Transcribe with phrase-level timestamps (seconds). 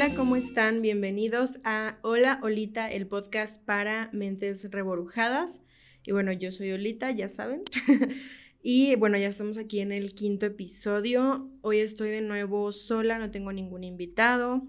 [0.00, 0.80] Hola, ¿cómo están?
[0.80, 5.60] Bienvenidos a Hola Olita, el podcast para mentes reborujadas.
[6.04, 7.64] Y bueno, yo soy Olita, ya saben.
[8.62, 11.50] y bueno, ya estamos aquí en el quinto episodio.
[11.62, 14.62] Hoy estoy de nuevo sola, no tengo ningún invitado.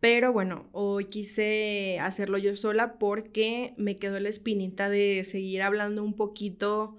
[0.00, 6.04] Pero bueno, hoy quise hacerlo yo sola porque me quedó la espinita de seguir hablando
[6.04, 6.94] un poquito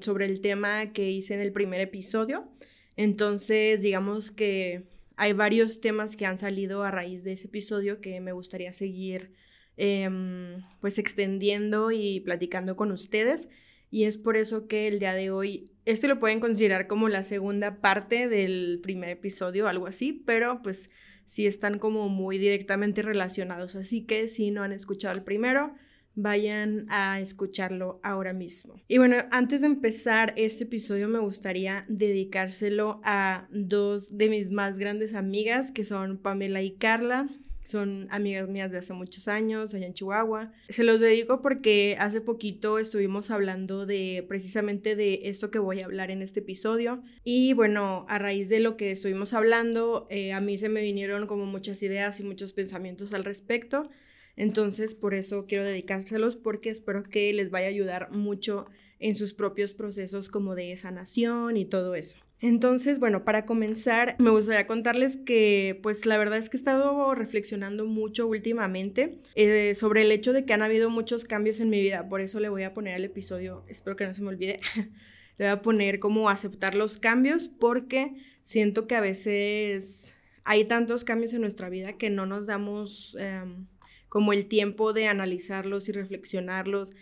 [0.00, 2.50] sobre el tema que hice en el primer episodio.
[2.96, 8.20] Entonces, digamos que hay varios temas que han salido a raíz de ese episodio que
[8.20, 9.32] me gustaría seguir
[9.76, 13.48] em, pues extendiendo y platicando con ustedes.
[13.90, 17.22] Y es por eso que el día de hoy, este lo pueden considerar como la
[17.22, 20.90] segunda parte del primer episodio, algo así, pero pues
[21.24, 23.74] sí están como muy directamente relacionados.
[23.74, 25.74] Así que si no han escuchado el primero,
[26.16, 28.80] vayan a escucharlo ahora mismo.
[28.88, 34.78] Y bueno, antes de empezar este episodio me gustaría dedicárselo a dos de mis más
[34.78, 37.28] grandes amigas, que son Pamela y Carla.
[37.62, 40.52] Son amigas mías de hace muchos años, allá en Chihuahua.
[40.68, 45.86] Se los dedico porque hace poquito estuvimos hablando de precisamente de esto que voy a
[45.86, 47.02] hablar en este episodio.
[47.24, 51.26] Y bueno, a raíz de lo que estuvimos hablando, eh, a mí se me vinieron
[51.26, 53.90] como muchas ideas y muchos pensamientos al respecto.
[54.36, 58.66] Entonces, por eso quiero dedicárselos porque espero que les vaya a ayudar mucho
[58.98, 62.18] en sus propios procesos como de sanación y todo eso.
[62.40, 67.14] Entonces, bueno, para comenzar, me gustaría contarles que, pues la verdad es que he estado
[67.14, 71.80] reflexionando mucho últimamente eh, sobre el hecho de que han habido muchos cambios en mi
[71.80, 72.08] vida.
[72.10, 74.58] Por eso le voy a poner el episodio, espero que no se me olvide,
[75.38, 80.14] le voy a poner como aceptar los cambios porque siento que a veces
[80.44, 83.16] hay tantos cambios en nuestra vida que no nos damos...
[83.18, 83.66] Em,
[84.08, 86.92] como el tiempo de analizarlos y reflexionarlos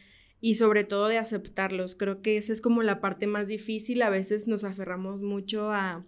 [0.40, 1.94] y sobre todo de aceptarlos.
[1.94, 4.02] Creo que esa es como la parte más difícil.
[4.02, 6.04] A veces nos aferramos mucho a,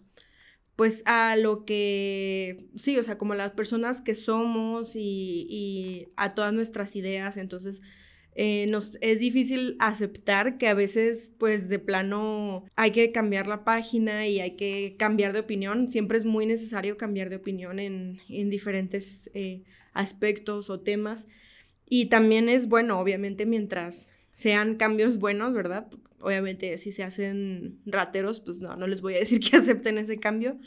[0.77, 6.35] pues a lo que, sí, o sea, como las personas que somos y, y a
[6.35, 7.37] todas nuestras ideas.
[7.39, 7.81] Entonces,
[8.39, 13.65] eh, nos es difícil aceptar que a veces pues de plano hay que cambiar la
[13.65, 15.89] página y hay que cambiar de opinión.
[15.89, 19.63] Siempre es muy necesario cambiar de opinión en, en diferentes eh,
[19.95, 21.29] aspectos o temas.
[21.89, 25.89] Y también es bueno, obviamente, mientras sean cambios buenos, ¿verdad?
[26.21, 30.19] Obviamente si se hacen rateros, pues no, no les voy a decir que acepten ese
[30.19, 30.59] cambio,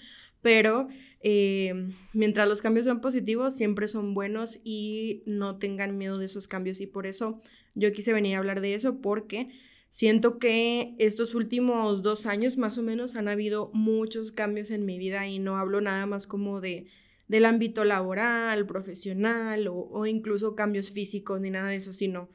[0.41, 0.87] pero
[1.21, 6.47] eh, mientras los cambios sean positivos, siempre son buenos y no tengan miedo de esos
[6.47, 6.81] cambios.
[6.81, 7.41] Y por eso
[7.75, 9.49] yo quise venir a hablar de eso, porque
[9.87, 14.97] siento que estos últimos dos años más o menos han habido muchos cambios en mi
[14.97, 16.87] vida y no hablo nada más como de
[17.27, 22.27] del ámbito laboral, profesional o incluso cambios físicos ni nada de eso, sino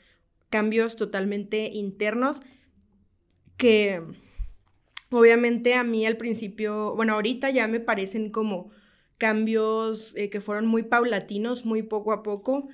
[0.50, 2.42] cambios totalmente internos
[3.56, 4.00] que
[5.10, 8.70] Obviamente a mí al principio, bueno, ahorita ya me parecen como
[9.18, 12.68] cambios eh, que fueron muy paulatinos, muy poco a poco,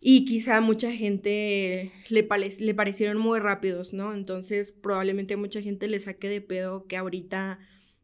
[0.00, 2.28] y quizá mucha gente le,
[2.60, 4.14] le parecieron muy rápidos, ¿no?
[4.14, 7.58] Entonces probablemente mucha gente le saque de pedo que ahorita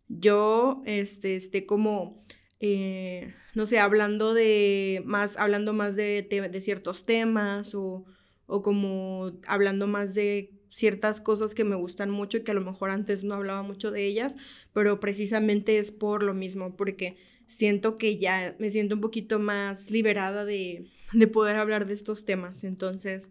[0.08, 2.20] yo este, esté como,
[2.60, 8.04] eh, no sé, hablando de más, hablando más de, de ciertos temas o,
[8.46, 12.62] o como hablando más de ciertas cosas que me gustan mucho y que a lo
[12.62, 14.36] mejor antes no hablaba mucho de ellas,
[14.72, 17.16] pero precisamente es por lo mismo, porque
[17.46, 20.90] siento que ya me siento un poquito más liberada de,
[21.32, 22.64] poder hablar de estos temas.
[22.64, 23.30] Entonces,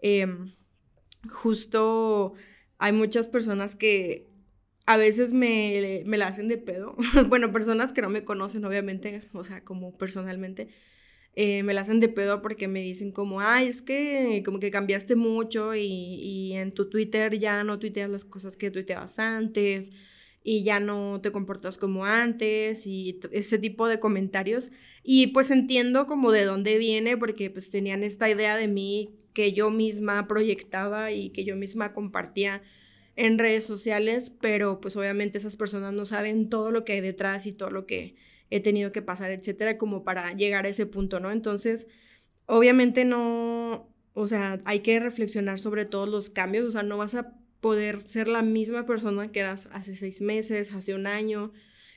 [0.00, 0.54] em,
[1.30, 2.32] justo
[2.78, 4.26] hay muchas personas que
[4.86, 6.96] a veces me, me la hacen de pedo.
[7.28, 10.68] bueno, personas que no me conocen, obviamente, o sea, como personalmente
[11.40, 14.72] eh, me la hacen de pedo porque me dicen como, ay, es que como que
[14.72, 19.92] cambiaste mucho y, y en tu Twitter ya no tuiteas las cosas que tuiteabas antes
[20.42, 24.72] y ya no te comportas como antes y ese tipo de comentarios.
[25.04, 29.52] Y pues entiendo como de dónde viene porque pues tenían esta idea de mí que
[29.52, 32.62] yo misma proyectaba y que yo misma compartía
[33.14, 37.46] en redes sociales, pero pues obviamente esas personas no saben todo lo que hay detrás
[37.46, 38.16] y todo lo que
[38.50, 41.30] he tenido que pasar, etcétera, como para llegar a ese punto, ¿no?
[41.30, 41.86] Entonces,
[42.46, 47.14] obviamente no, o sea, hay que reflexionar sobre todos los cambios, o sea, no vas
[47.14, 51.52] a poder ser la misma persona que eras hace seis meses, hace un año.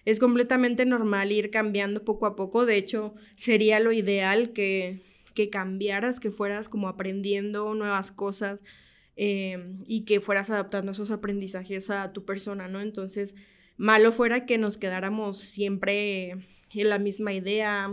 [0.05, 2.65] Es completamente normal ir cambiando poco a poco.
[2.65, 5.03] De hecho, sería lo ideal que,
[5.35, 8.63] que cambiaras, que fueras como aprendiendo nuevas cosas
[9.15, 12.81] eh, y que fueras adaptando esos aprendizajes a tu persona, ¿no?
[12.81, 13.35] Entonces,
[13.81, 16.33] malo fuera que nos quedáramos siempre
[16.69, 17.91] en la misma idea.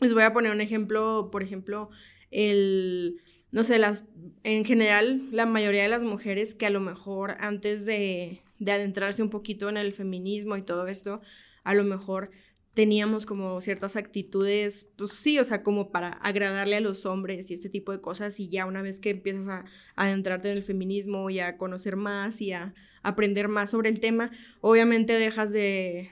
[0.00, 1.88] Les voy a poner un ejemplo, por ejemplo,
[2.32, 3.20] el,
[3.52, 4.02] no sé, las,
[4.42, 9.22] en general, la mayoría de las mujeres que a lo mejor antes de, de adentrarse
[9.22, 11.20] un poquito en el feminismo y todo esto,
[11.62, 12.32] a lo mejor
[12.74, 17.54] teníamos como ciertas actitudes, pues sí, o sea, como para agradarle a los hombres y
[17.54, 21.30] este tipo de cosas y ya una vez que empiezas a, adentrarte en el feminismo
[21.30, 26.10] y a conocer más y a aprender más sobre el tema, obviamente dejas de,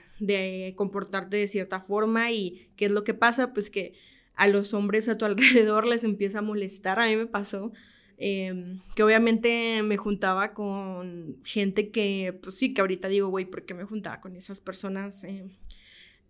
[0.77, 3.53] comportarte de cierta forma y ¿qué es lo que pasa?
[3.53, 3.93] Pues que
[4.35, 7.73] a los hombres a tu alrededor les empieza a molestar, a mí me pasó.
[8.17, 13.65] Em, que obviamente me juntaba con gente que, pues sí, que ahorita digo, güey, ¿por
[13.65, 15.25] qué me juntaba con esas personas?
[15.25, 15.45] Eh,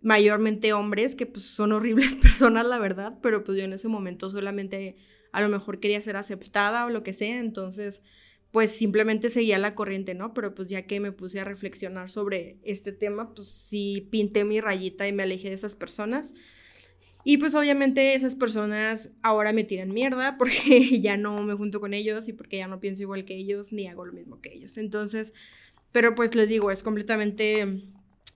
[0.04, 4.30] mayormente hombres, que pues son horribles personas, la verdad, pero pues yo en ese momento
[4.30, 4.96] solamente
[5.32, 8.02] a lo mejor quería ser aceptada o lo que sea, entonces
[8.52, 10.32] pues simplemente seguía la corriente, ¿no?
[10.32, 14.60] Pero pues ya que me puse a reflexionar sobre este tema, pues sí pinté mi
[14.60, 16.34] rayita y me alejé de esas personas.
[17.24, 21.94] Y pues obviamente esas personas ahora me tiran mierda porque ya no me junto con
[21.94, 24.76] ellos y porque ya no pienso igual que ellos ni hago lo mismo que ellos.
[24.76, 25.32] Entonces,
[25.90, 27.82] pero pues les digo, es completamente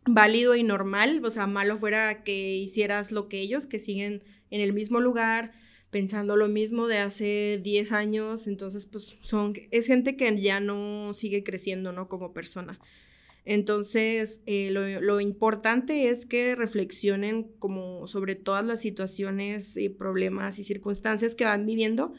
[0.08, 4.60] válido y normal, o sea, malo fuera que hicieras lo que ellos, que siguen en
[4.60, 5.52] el mismo lugar,
[5.90, 11.14] pensando lo mismo de hace 10 años, entonces pues son, es gente que ya no
[11.14, 12.08] sigue creciendo, ¿no?
[12.08, 12.78] Como persona.
[13.44, 20.58] Entonces, eh, lo, lo, importante es que reflexionen como sobre todas las situaciones y problemas
[20.58, 22.12] y circunstancias que van viviendo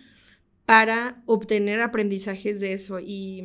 [0.66, 3.44] para obtener aprendizajes de eso y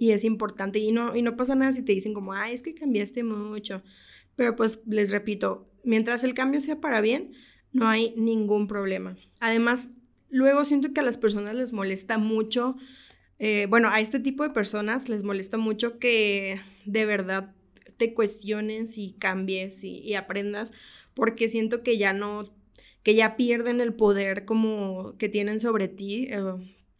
[0.00, 2.62] y es importante y no, y no pasa nada si te dicen como, ay, es
[2.62, 3.82] que cambiaste mucho.
[4.34, 7.34] Pero pues les repito, mientras el cambio sea para bien,
[7.70, 9.18] no hay ningún problema.
[9.40, 9.90] Además,
[10.30, 12.76] luego siento que a las personas les molesta mucho,
[13.38, 17.54] eh, bueno, a este tipo de personas les molesta mucho que de verdad
[17.98, 20.72] te cuestiones y cambies y, aprendas,
[21.12, 22.50] porque siento que ya no,
[23.02, 26.28] que ya pierden el poder como que tienen sobre ti.
[26.30, 26.40] Eh,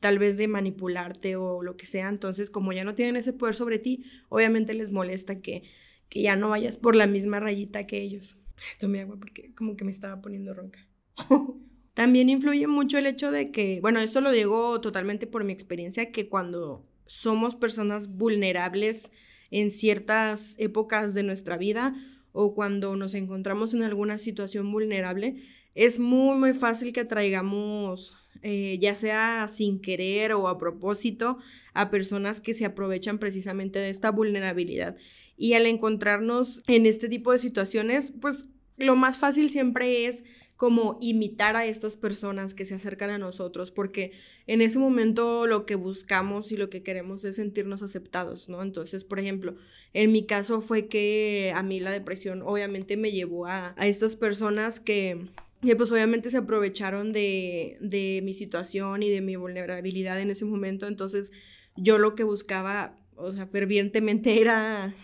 [0.00, 2.08] tal vez de manipularte o lo que sea.
[2.08, 5.62] Entonces, como ya no tienen ese poder sobre ti, obviamente les molesta que,
[6.08, 8.38] que ya no vayas por la misma rayita que ellos.
[8.79, 10.87] Tomé agua porque como que me estaba poniendo ronca.
[11.94, 16.12] También influye mucho el hecho de que, bueno, esto lo digo totalmente por mi experiencia,
[16.12, 19.12] que cuando somos personas vulnerables
[19.50, 21.94] en ciertas épocas de nuestra vida
[22.32, 25.43] o cuando nos encontramos en alguna situación vulnerable,
[25.75, 31.38] es muy, muy fácil que atraigamos eh, ya sea sin querer o a propósito,
[31.75, 34.97] a personas que se aprovechan precisamente de esta vulnerabilidad.
[35.37, 38.47] Y al encontrarnos en este tipo de situaciones, pues
[38.77, 40.25] lo más fácil siempre es
[40.56, 44.12] como imitar a estas personas que se acercan a nosotros, porque
[44.47, 48.62] en ese momento lo que buscamos y lo que queremos es sentirnos aceptados, ¿no?
[48.62, 49.55] Entonces, por ejemplo,
[49.94, 54.17] en mi caso fue que a mí la depresión obviamente me llevó a, a estas
[54.17, 55.31] personas que
[55.62, 60.44] y pues obviamente se aprovecharon de, de, mi situación y de mi vulnerabilidad en ese
[60.44, 60.86] momento.
[60.86, 61.32] Entonces
[61.76, 64.94] yo lo que buscaba, o sea, fervientemente era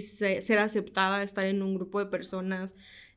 [0.00, 2.74] ser aceptada, estar en un grupo de personas,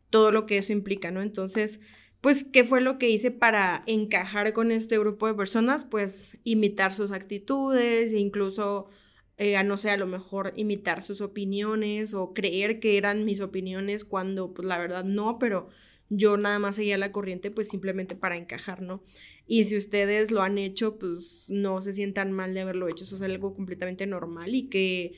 [0.10, 1.22] todo lo que eso implica, ¿no?
[1.22, 1.80] Entonces,
[2.22, 5.86] pues, ¿qué fue lo que hice para encajar con este grupo de personas?
[5.86, 8.90] Pues imitar sus actitudes, e incluso,
[9.38, 13.42] eh, a no sé, a lo mejor imitar sus opiniones o creer que eran mis
[13.42, 15.70] opiniones cuando, pues, la verdad no, pero
[16.10, 19.04] yo nada más seguía la corriente pues simplemente para encajar, ¿no?
[19.48, 23.16] Y si ustedes lo han hecho, pues no se sientan mal de haberlo hecho, eso
[23.16, 25.14] es algo completamente normal y que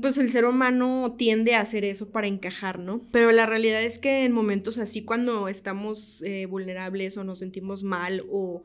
[0.00, 3.06] pues el ser humano tiende a hacer eso para encajar, ¿no?
[3.12, 7.82] Pero la realidad es que en momentos así, cuando estamos eh, vulnerables o nos sentimos
[7.82, 8.64] mal o,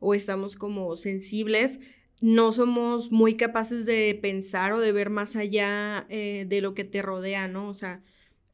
[0.00, 1.80] o estamos como sensibles,
[2.20, 6.84] no somos muy capaces de pensar o de ver más allá eh, de lo que
[6.84, 7.68] te rodea, ¿no?
[7.68, 8.02] O sea,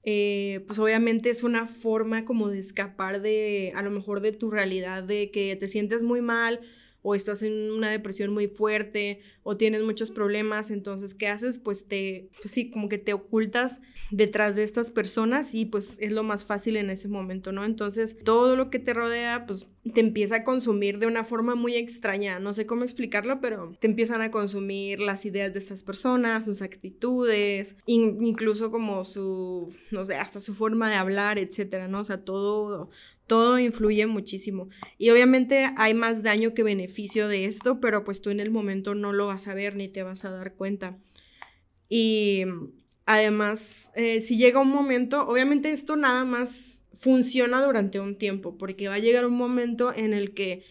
[0.06, 4.50] eh, pues obviamente es una forma como de escapar de, a lo mejor de tu
[4.50, 6.60] realidad, de que te sientes muy mal
[7.08, 11.60] o estás en una depresión muy fuerte o tienes muchos problemas, entonces, ¿qué haces?
[11.60, 16.10] Pues te, pues sí, como que te ocultas detrás de estas personas y pues es
[16.10, 17.64] lo más fácil en ese momento, ¿no?
[17.64, 21.76] Entonces, todo lo que te rodea, pues te empieza a consumir de una forma muy
[21.76, 26.46] extraña, no sé cómo explicarlo, pero te empiezan a consumir las ideas de estas personas,
[26.46, 32.00] sus actitudes, incluso como su, no sé, hasta su forma de hablar, etcétera, ¿no?
[32.00, 32.90] O sea, todo
[33.26, 34.68] todo influye muchísimo.
[34.98, 38.94] Y obviamente hay más daño que beneficio de esto, pero pues tú en el momento
[38.94, 40.98] no lo vas a ver ni te vas a dar cuenta.
[41.88, 42.44] Y
[43.04, 48.88] además, eh, si llega un momento, obviamente esto nada más funciona durante un tiempo, porque
[48.88, 50.64] va a llegar un momento en el que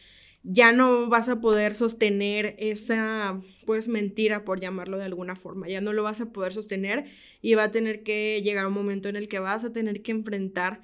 [0.47, 5.81] ya no vas a poder sostener esa, pues, mentira, por llamarlo de alguna forma, ya
[5.81, 7.05] no lo vas a poder sostener
[7.41, 10.11] y va a tener que llegar un momento en el que vas a tener que
[10.11, 10.81] enfrentar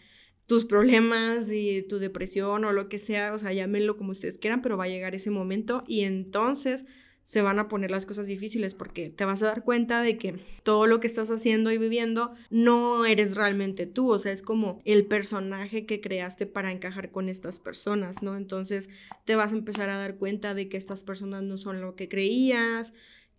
[0.51, 4.62] tus problemas y tu depresión o lo que sea, o sea, llámenlo como ustedes quieran,
[4.62, 6.84] pero va a llegar ese momento y entonces
[7.24, 10.39] se van a poner las cosas difíciles porque te vas a dar cuenta de que
[10.63, 14.81] todo lo que estás haciendo y viviendo no eres realmente tú, o sea, es como
[14.84, 18.36] el personaje que creaste para encajar con estas personas, ¿no?
[18.36, 18.89] Entonces
[19.24, 22.10] te vas a empezar a dar cuenta de que estas personas no son lo que
[22.10, 22.91] creías,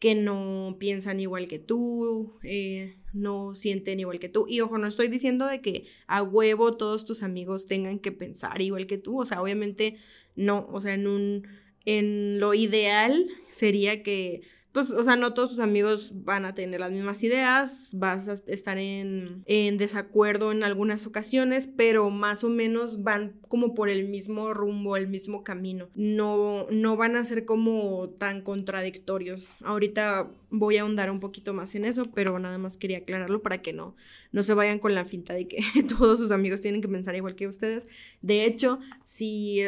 [0.03, 4.47] que no piensan igual que tú, eh, no sienten igual que tú.
[4.49, 8.61] Y ojo, no estoy diciendo de que a huevo todos tus amigos tengan que pensar
[8.63, 9.99] igual que tú, o sea, obviamente
[10.35, 11.47] no, o sea, en un,
[11.85, 16.81] en lo ideal sería que pues, o sea, no todos tus amigos van a tener
[16.81, 19.45] las mismas ideas, vas a estar en,
[19.77, 25.09] desacuerdo en algunas ocasiones, pero más o menos van como por el mismo rumbo, el
[25.09, 25.91] mismo camino.
[25.95, 29.47] No, no van a ser como tan contradictorios.
[29.61, 33.61] Ahorita voy a ahondar un poquito más en eso, pero nada más quería aclararlo para
[33.61, 33.95] que no,
[34.33, 35.63] no se vayan con la finta de que
[35.99, 37.87] todos sus amigos tienen que pensar igual que ustedes.
[38.23, 39.61] De hecho, si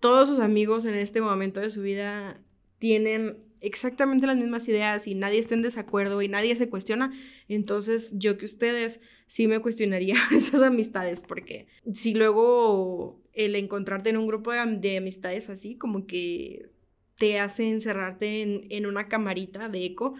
[0.00, 2.40] todos sus amigos en este momento de su vida
[2.78, 7.12] tienen exactamente las mismas ideas y nadie está en desacuerdo y nadie se cuestiona,
[7.48, 14.16] entonces yo que ustedes sí me cuestionaría esas amistades, porque si luego el encontrarte en
[14.16, 16.70] un grupo de, amistades así, como que
[17.16, 20.14] te hace encerrarte en, en una camarita de eco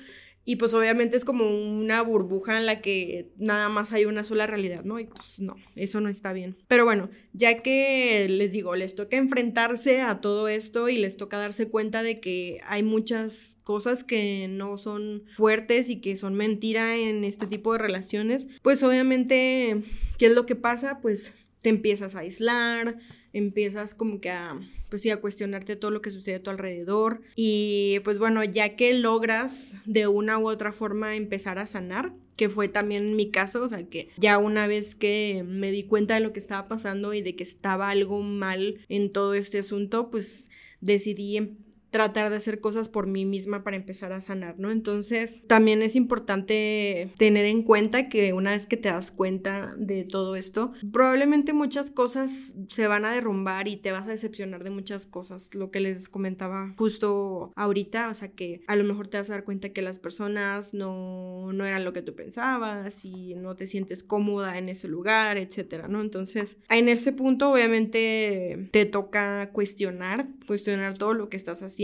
[0.48, 4.46] y pues obviamente es como una burbuja en la que nada más hay una sola
[4.46, 4.98] realidad, ¿no?
[4.98, 6.56] Y pues no, eso no está bien.
[6.68, 11.36] Pero bueno, ya que les digo, les toca enfrentarse a todo esto y les toca
[11.36, 16.96] darse cuenta de que hay muchas cosas que no son fuertes y que son mentira
[16.96, 19.82] en este tipo de relaciones, pues obviamente,
[20.16, 21.00] ¿qué es lo que pasa?
[21.02, 22.96] Pues te empiezas a aislar,
[23.32, 24.58] empiezas como que a,
[24.88, 27.20] pues sí, a cuestionarte todo lo que sucede a tu alrededor.
[27.36, 32.48] Y pues bueno, ya que logras de una u otra forma empezar a sanar, que
[32.48, 36.20] fue también mi caso, o sea que ya una vez que me di cuenta de
[36.20, 40.48] lo que estaba pasando y de que estaba algo mal en todo este asunto, pues
[40.80, 41.56] decidí em,
[41.90, 44.70] tratar de hacer cosas por mí misma para empezar a sanar, ¿no?
[44.70, 50.04] Entonces, también es importante tener en cuenta que una vez que te das cuenta de
[50.04, 54.70] todo esto, probablemente muchas cosas se van a derrumbar y te vas a decepcionar de
[54.70, 59.16] muchas cosas, lo que les comentaba justo ahorita, o sea que a lo mejor te
[59.16, 63.34] vas a dar cuenta que las personas no, no eran lo que tú pensabas y
[63.34, 66.00] no te sientes cómoda en ese lugar, etcétera, ¿no?
[66.00, 71.77] Entonces, en ese punto obviamente te toca cuestionar, cuestionar todo lo que estás haciendo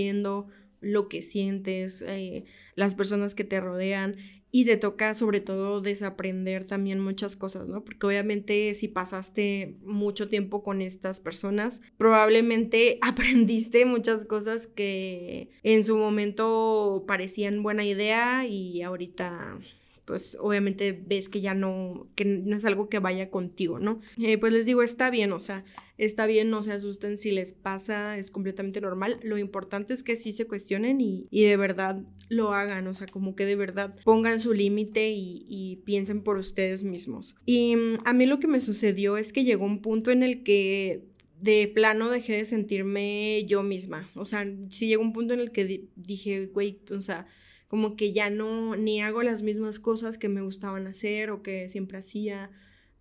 [0.81, 4.17] lo que sientes, eh, las personas que te rodean
[4.51, 7.83] y te toca sobre todo desaprender también muchas cosas, ¿no?
[7.83, 15.83] Porque obviamente si pasaste mucho tiempo con estas personas, probablemente aprendiste muchas cosas que en
[15.83, 19.59] su momento parecían buena idea y ahorita
[20.04, 24.00] pues obviamente ves que ya no, que no es algo que vaya contigo, ¿no?
[24.18, 25.64] Eh, pues les digo, está bien, o sea,
[25.96, 29.18] está bien, no se asusten si les pasa, es completamente normal.
[29.23, 33.34] Lo importante es que sí se cuestionen y, de verdad lo hagan, o sea, como
[33.34, 37.37] que de verdad pongan su límite y, y, piensen por ustedes mismos.
[37.46, 40.42] Y mm, a mí lo que me sucedió es que llegó un punto en el
[40.42, 41.04] que
[41.40, 44.11] de plano dejé de sentirme yo misma.
[44.14, 47.26] O sea, sí llegó un punto en el que dije, güey, o sea,
[47.75, 51.69] como que ya no, ni hago las mismas cosas que me gustaban hacer o que
[51.69, 52.49] siempre hacía,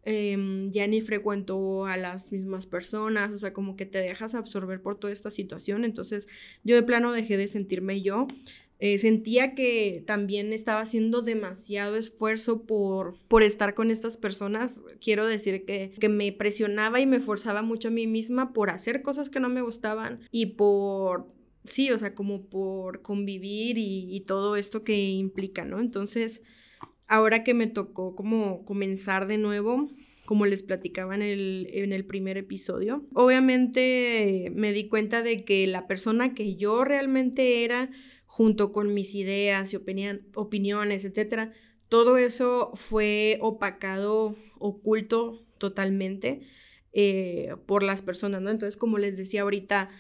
[0.02, 4.82] em, ya ni frecuento a las mismas personas, o sea, como que te dejas absorber
[4.82, 6.28] por toda esta situación, entonces
[6.64, 8.26] yo de plano dejé de sentirme yo.
[8.80, 14.82] Eh, sentía que también estaba haciendo demasiado esfuerzo por, por estar con estas personas.
[15.00, 19.04] Quiero decir que, que me presionaba y me forzaba mucho a mí misma por hacer
[19.04, 21.28] cosas que no me gustaban y por
[21.66, 25.80] sí, o sea, como por convivir y, todo esto que implica, ¿no?
[25.80, 26.42] Entonces,
[27.08, 29.90] ahora que me tocó como comenzar de nuevo,
[30.26, 35.68] como les platicaba en el, en el primer episodio, obviamente me di cuenta de que
[35.68, 37.90] la persona que yo realmente era,
[38.26, 41.52] junto con mis ideas y opiniones, etcétera,
[41.90, 46.42] todo eso fue opacado, oculto totalmente
[46.94, 48.50] eh, por las personas, ¿no?
[48.50, 49.92] Entonces, como les decía ahorita,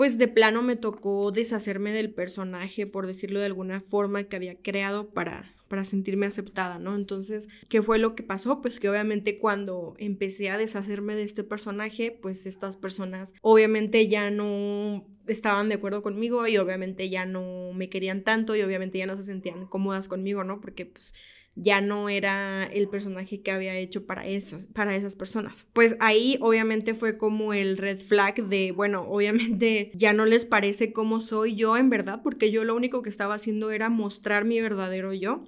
[0.00, 4.54] pues de plano me tocó deshacerme del personaje, por decirlo de alguna forma, que había
[4.54, 6.96] creado para, para sentirme aceptada, ¿no?
[6.96, 8.62] Entonces, ¿qué fue lo que pasó?
[8.62, 14.30] Pues que obviamente cuando empecé a deshacerme de este personaje, pues estas personas obviamente ya
[14.30, 19.04] no estaban de acuerdo conmigo y obviamente ya no me querían tanto y obviamente ya
[19.04, 20.62] no se sentían cómodas conmigo, ¿no?
[20.62, 21.12] Porque pues
[21.54, 25.66] ya no era el personaje que había hecho para esas, para esas personas.
[25.72, 30.92] Pues ahí obviamente fue como el red flag de, bueno, obviamente ya no les parece
[30.92, 34.60] cómo soy yo en verdad, porque yo lo único que estaba haciendo era mostrar mi
[34.60, 35.44] verdadero yo.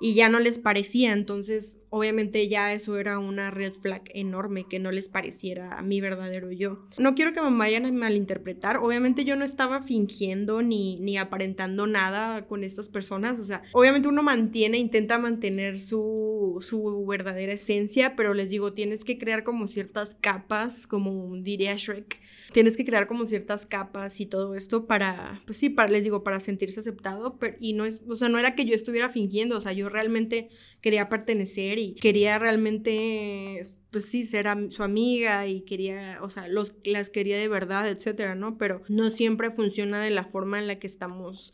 [0.00, 4.78] Y ya no les parecía, entonces obviamente ya eso era una red flag enorme que
[4.78, 6.86] no les pareciera a mi verdadero yo.
[6.98, 11.86] No quiero que me vayan a malinterpretar, obviamente yo no estaba fingiendo ni, ni aparentando
[11.86, 18.14] nada con estas personas, o sea, obviamente uno mantiene, intenta mantener su, su verdadera esencia,
[18.16, 22.20] pero les digo, tienes que crear como ciertas capas, como diría Shrek,
[22.52, 26.40] tienes que crear como ciertas capas y todo esto para, pues sí, les digo, para
[26.40, 29.60] sentirse aceptado, pero, y no es, o sea, no era que yo estuviera fingiendo, o
[29.60, 30.48] sea, yo realmente
[30.80, 36.74] quería pertenecer y quería realmente, pues sí, ser su amiga y quería, o sea, los,
[36.84, 38.58] las quería de verdad, etcétera, ¿no?
[38.58, 41.52] Pero no siempre funciona de la forma en la que estamos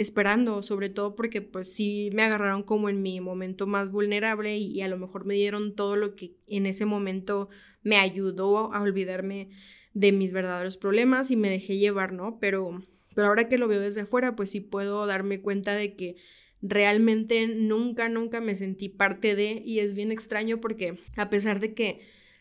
[0.00, 4.80] esperando, sobre todo porque pues sí me agarraron como en mi momento más vulnerable y,
[4.80, 7.50] a lo mejor me dieron todo lo que en ese momento
[7.82, 9.50] me ayudó a olvidarme
[9.92, 12.38] de mis verdaderos problemas y me dejé llevar, ¿no?
[12.40, 12.82] Pero,
[13.14, 16.16] pero ahora que lo veo desde afuera, pues sí puedo darme cuenta de que
[16.62, 21.74] realmente nunca, nunca me sentí parte de y es bien extraño porque a pesar de
[21.74, 22.00] que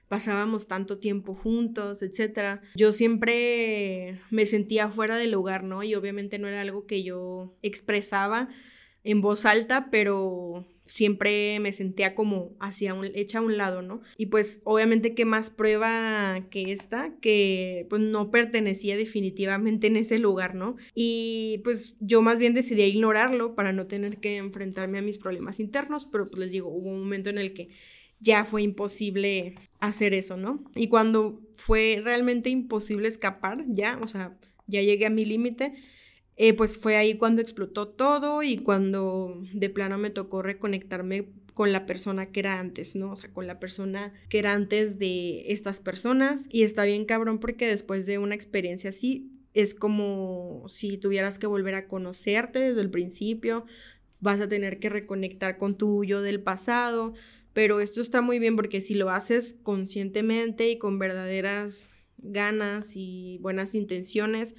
[0.10, 5.84] pasábamos tanto tiempo juntos, etcétera, yo siempre me sentía fuera del lugar, ¿no?
[5.84, 8.50] Y obviamente no era algo que yo expresaba
[9.04, 14.02] en voz alta, pero siempre me sentía como hacia un, hecha a un lado, ¿no?
[14.18, 20.18] Y pues obviamente qué más prueba que esta, que pues no pertenecía definitivamente en ese
[20.18, 20.78] lugar, ¿no?
[20.96, 25.60] Y pues yo más bien decidí ignorarlo para no tener que enfrentarme a mis problemas
[25.60, 27.70] internos, pero pues les digo, hubo un momento en el que
[28.20, 30.64] ya fue imposible hacer eso, ¿no?
[30.76, 35.76] Y cuando fue realmente imposible escapar, ya, o sea, ya llegué a mi límite,
[36.42, 41.74] eh, pues fue ahí cuando explotó todo y cuando de plano me tocó reconectarme con
[41.74, 43.12] la persona que era antes, ¿no?
[43.12, 46.46] O sea, con la persona que era antes de estas personas.
[46.50, 51.48] Y está bien cabrón porque después de una experiencia así, es como si tuvieras que
[51.48, 53.66] volver a conocerte desde el principio,
[54.22, 57.16] vas a tener que reconectar con tu yo del pasado,
[57.52, 63.40] pero esto está muy bien porque si lo haces conscientemente y con verdaderas ganas y
[63.42, 64.56] buenas intenciones,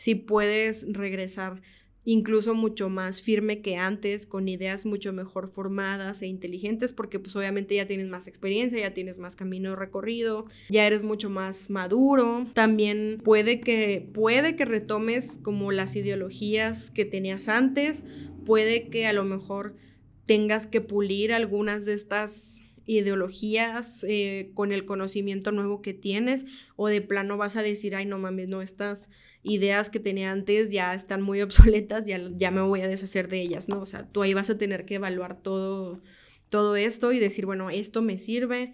[0.00, 1.60] si puedes regresar
[2.06, 7.36] incluso mucho más firme que antes, con ideas mucho mejor formadas e inteligentes, porque pues
[7.36, 12.46] obviamente ya tienes más experiencia, ya tienes más camino recorrido, ya eres mucho más maduro.
[12.54, 18.02] También puede que puede que retomes como las ideologías que tenías antes,
[18.46, 19.76] puede que a lo mejor
[20.24, 22.62] tengas que pulir algunas de estas
[22.98, 26.44] ideologías eh, con el conocimiento nuevo que tienes
[26.76, 29.08] o de plano vas a decir, ay no mames, no, estas
[29.42, 33.40] ideas que tenía antes ya están muy obsoletas, ya, ya me voy a deshacer de
[33.40, 33.80] ellas, ¿no?
[33.80, 36.02] O sea, tú ahí vas a tener que evaluar todo,
[36.48, 38.72] todo esto y decir, bueno, esto me sirve,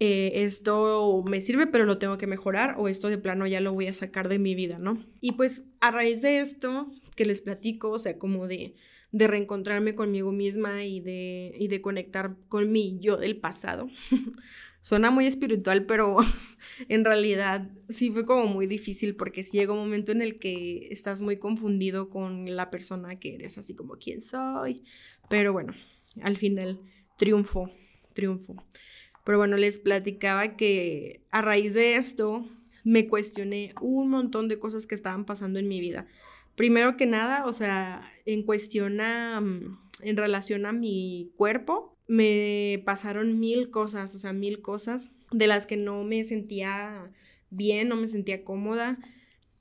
[0.00, 3.72] eh, esto me sirve, pero lo tengo que mejorar, o esto de plano ya lo
[3.72, 5.04] voy a sacar de mi vida, ¿no?
[5.20, 8.74] Y pues a raíz de esto que les platico, o sea, como de,
[9.12, 13.88] de reencontrarme conmigo misma y de, y de conectar con mi yo del pasado.
[14.80, 16.16] Suena muy espiritual, pero
[16.88, 20.88] en realidad sí fue como muy difícil porque sí llega un momento en el que
[20.90, 24.82] estás muy confundido con la persona que eres, así como quién soy.
[25.28, 25.72] Pero bueno,
[26.22, 26.80] al final
[27.16, 27.70] triunfo,
[28.14, 28.56] triunfo.
[29.24, 32.44] Pero bueno, les platicaba que a raíz de esto
[32.82, 36.08] me cuestioné un montón de cosas que estaban pasando en mi vida.
[36.56, 42.82] Primero que nada, o sea, en cuestión a, mm, en relación a mi cuerpo, me
[42.84, 47.10] pasaron mil cosas, o sea, mil cosas de las que no me sentía
[47.50, 48.98] bien, no me sentía cómoda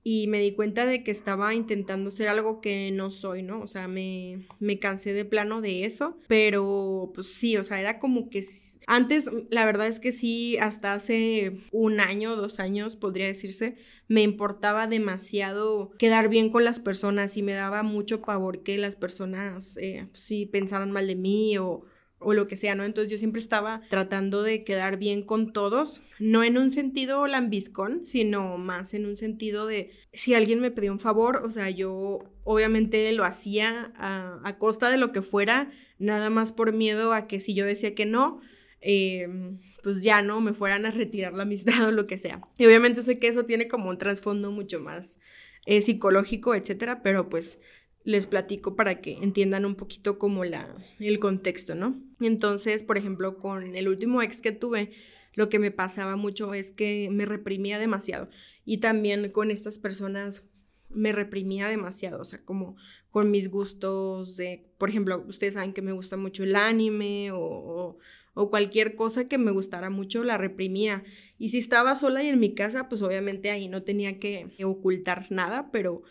[0.04, 3.62] y me di cuenta de que estaba intentando ser algo que no soy, ¿no?
[3.62, 8.00] O sea, me, me cansé de plano de eso, pero pues sí, o sea, era
[8.00, 8.44] como que
[8.88, 13.76] antes, la verdad es que sí, hasta hace un año, dos años, podría decirse,
[14.08, 18.96] me importaba demasiado quedar bien con las personas y me daba mucho pavor que las
[18.96, 21.86] personas eh, sí pensaran mal de mí o
[22.22, 22.84] o lo que sea, ¿no?
[22.84, 28.06] Entonces yo siempre estaba tratando de quedar bien con todos, no en un sentido lambiscón,
[28.06, 32.20] sino más en un sentido de si alguien me pedía un favor, o sea, yo
[32.44, 37.40] obviamente lo hacía a, costa de lo que fuera, nada más por miedo a que
[37.40, 38.42] si yo decía que no,
[38.82, 42.42] em, pues ya no me fueran a retirar la amistad o lo que sea.
[42.58, 45.20] Y obviamente sé que eso tiene como un trasfondo mucho más
[45.66, 47.60] eh, psicológico, etcétera, pero pues
[48.04, 52.02] les platico para que entiendan un poquito como la, el contexto, ¿no?
[52.20, 54.92] Entonces, por ejemplo, con el último ex que tuve,
[55.34, 58.30] lo que me pasaba mucho es que me reprimía demasiado
[58.66, 60.44] y también con estas personas
[60.90, 62.76] me reprimía demasiado, o sea, como
[63.12, 67.98] con mis gustos de, por ejemplo, ustedes saben que me gusta mucho el anime o,
[68.34, 71.04] o, cualquier cosa que me gustara mucho, la reprimía.
[71.38, 75.28] Y si estaba sola y en mi casa, pues obviamente ahí no tenía que ocultar
[75.30, 76.04] nada, pero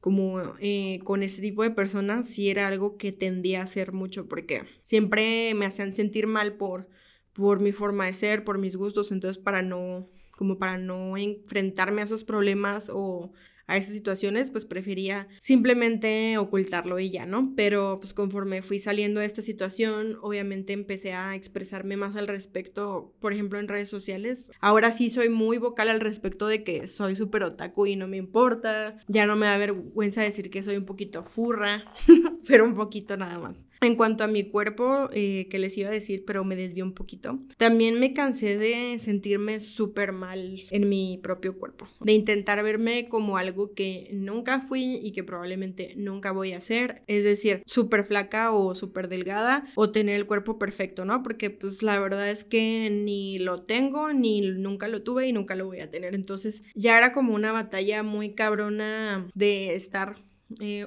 [0.00, 4.28] como eh, con ese tipo de personas sí era algo que tendía a hacer mucho
[4.28, 6.88] porque siempre me hacían sentir mal por,
[7.32, 12.02] por mi forma de ser, por mis gustos, entonces para no, como para no enfrentarme
[12.02, 13.32] a esos problemas o
[13.68, 17.52] a esas situaciones, pues prefería simplemente ocultarlo y ya, ¿no?
[17.54, 23.14] Pero pues conforme fui saliendo de esta situación, obviamente empecé a expresarme más al respecto,
[23.20, 24.50] por ejemplo, en redes sociales.
[24.60, 28.16] Ahora sí soy muy vocal al respecto de que soy súper otaku y no me
[28.16, 28.98] importa.
[29.06, 31.84] Ya no me da vergüenza decir que soy un poquito furra,
[32.48, 33.66] pero un poquito nada más.
[33.82, 36.94] En cuanto a mi cuerpo, eh, que les iba a decir, pero me desvió un
[36.94, 37.38] poquito.
[37.58, 43.36] También me cansé de sentirme súper mal en mi propio cuerpo, de intentar verme como
[43.36, 48.52] algo que nunca fui y que probablemente nunca voy a hacer, es decir, súper flaca
[48.52, 51.22] o súper delgada o tener el cuerpo perfecto, ¿no?
[51.22, 55.54] Porque pues la verdad es que ni lo tengo, ni nunca lo tuve y nunca
[55.54, 56.14] lo voy a tener.
[56.14, 60.16] Entonces ya era como una batalla muy cabrona de estar
[60.60, 60.86] eh,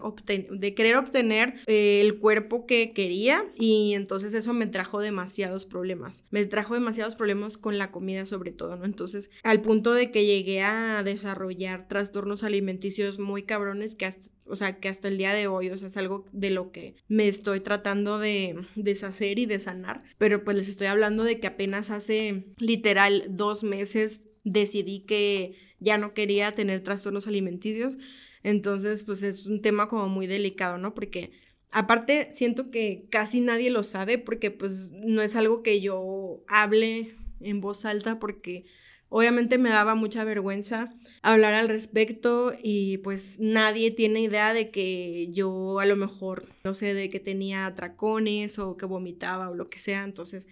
[0.50, 6.24] de querer obtener eh, el cuerpo que quería y entonces eso me trajo demasiados problemas.
[6.32, 8.86] Me trajo demasiados problemas con la comida sobre todo, ¿no?
[8.86, 14.56] Entonces al punto de que llegué a desarrollar trastornos alimenticios muy cabrones que hasta, o
[14.56, 17.28] sea, que hasta el día de hoy, o sea, es algo de lo que me
[17.28, 21.92] estoy tratando de deshacer y de sanar, pero pues les estoy hablando de que apenas
[21.92, 27.98] hace literal dos meses decidí que ya no quería tener trastornos alimenticios
[28.44, 30.94] entonces, pues es un tema como muy delicado, ¿no?
[30.94, 31.32] Porque
[31.72, 37.16] aparte siento que casi nadie lo sabe porque pues no es algo que yo hable
[37.40, 38.66] en voz alta porque
[39.10, 45.30] obviamente me daba mucha vergüenza hablar al respecto y pues nadie tiene idea de que
[45.32, 49.70] yo a lo mejor, no sé, de que tenía atracones o que vomitaba o lo
[49.70, 50.48] que sea, entonces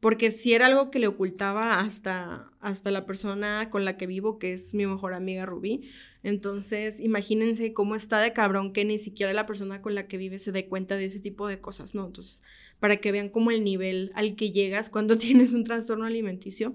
[0.00, 4.38] porque si era algo que le ocultaba hasta, hasta la persona con la que vivo,
[4.38, 5.88] que es mi mejor amiga Rubí.
[6.22, 10.38] Entonces, imagínense cómo está de cabrón que ni siquiera la persona con la que vive
[10.38, 12.06] se dé cuenta de ese tipo de cosas, ¿no?
[12.06, 12.42] Entonces,
[12.78, 16.74] para que vean cómo el nivel al que llegas cuando tienes un trastorno alimenticio.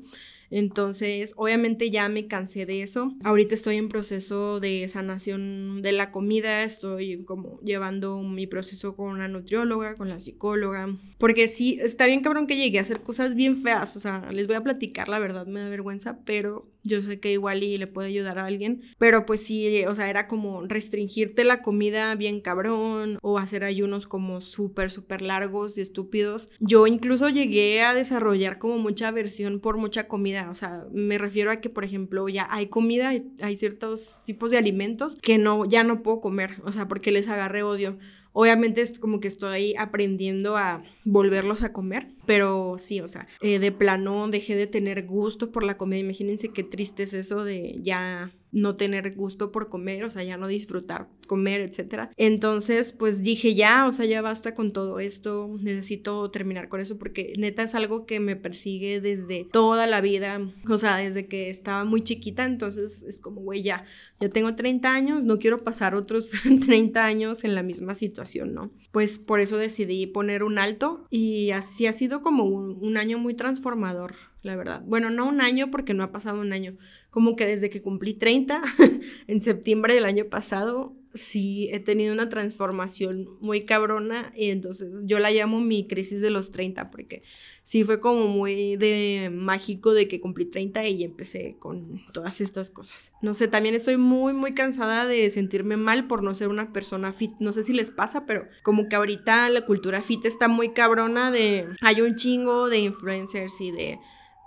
[0.52, 3.14] Entonces, obviamente ya me cansé de eso.
[3.24, 9.08] Ahorita estoy en proceso de sanación de la comida, estoy como llevando mi proceso con
[9.08, 13.36] una nutrióloga, con la psicóloga, porque sí, está bien cabrón que llegué a hacer cosas
[13.36, 17.02] bien feas, o sea, les voy a platicar, la verdad me da vergüenza, pero yo
[17.02, 20.28] sé que igual y le puede ayudar a alguien, pero pues sí, o sea, era
[20.28, 26.50] como restringirte la comida bien cabrón o hacer ayunos como súper, súper largos y estúpidos.
[26.60, 31.52] Yo incluso llegué a desarrollar como mucha aversión por mucha comida, o sea, me refiero
[31.52, 35.84] a que, por ejemplo, ya hay comida, hay ciertos tipos de alimentos que no, ya
[35.84, 37.98] no puedo comer, o sea, porque les agarré odio.
[38.34, 43.60] Obviamente es como que estoy aprendiendo a volverlos a comer, pero sí, o sea, eh,
[43.60, 46.00] de plano dejé de tener gusto por la comida.
[46.00, 50.38] Imagínense qué triste es eso de ya no tener gusto por comer, o sea, ya
[50.38, 52.12] no disfrutar comer, etcétera.
[52.18, 56.98] Entonces, pues dije, ya, o sea, ya basta con todo esto, necesito terminar con eso
[56.98, 61.50] porque neta es algo que me persigue desde toda la vida, o sea, desde que
[61.50, 63.86] estaba muy chiquita, entonces es como, güey, ya,
[64.20, 66.32] ya tengo 30 años, no quiero pasar otros
[66.66, 68.72] 30 años en la misma situación, ¿no?
[68.92, 73.34] Pues por eso decidí poner un alto y así ha sido como un, año muy
[73.34, 74.84] transformador, la verdad.
[74.86, 76.76] Bueno, no un año porque no ha pasado un año,
[77.10, 78.62] como que desde que cumplí 30,
[79.28, 85.20] en septiembre del año pasado, sí he tenido una transformación muy cabrona y entonces yo
[85.20, 87.24] la llamo mi crisis de los 30 porque
[87.64, 92.70] sí fue como muy de mágico de que cumplí 30 y empecé con todas estas
[92.70, 93.12] cosas.
[93.22, 97.14] No sé, también estoy muy muy cansada de sentirme mal por no ser una persona
[97.14, 97.32] fit.
[97.40, 101.32] No sé si les pasa, pero como que ahorita la cultura fit está muy cabrona
[101.32, 104.00] de hay un chingo de influencers y de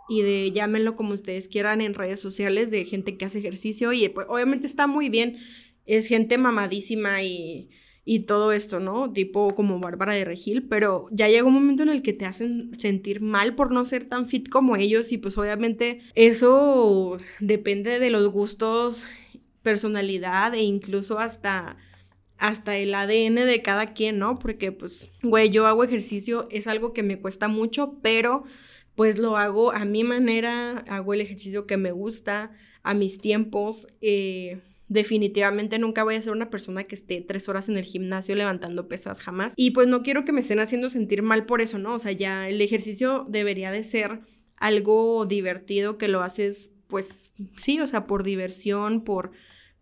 [0.08, 4.08] y de llámenlo como ustedes quieran en redes sociales de gente que hace ejercicio y
[4.08, 5.38] pues obviamente está muy bien,
[5.86, 7.70] es gente mamadísima y,
[8.04, 9.12] y todo esto, ¿no?
[9.12, 12.70] Tipo como Bárbara de Regil, pero ya llega un momento en el que te hacen
[12.78, 18.10] sentir mal por no ser tan fit como ellos y pues obviamente eso depende de
[18.10, 19.06] los gustos,
[19.62, 21.76] personalidad e incluso hasta
[22.36, 24.38] hasta el ADN de cada quien, ¿no?
[24.38, 28.44] Porque pues, güey, yo hago ejercicio, es algo que me cuesta mucho, pero
[28.94, 33.86] pues lo hago a mi manera, hago el ejercicio que me gusta, a mis tiempos.
[34.00, 38.34] Eh, definitivamente nunca voy a ser una persona que esté tres horas en el gimnasio
[38.34, 39.54] levantando pesas jamás.
[39.56, 41.94] Y pues no quiero que me estén haciendo sentir mal por eso, ¿no?
[41.94, 44.20] O sea, ya el ejercicio debería de ser
[44.56, 49.32] algo divertido que lo haces, pues sí, o sea, por diversión, por,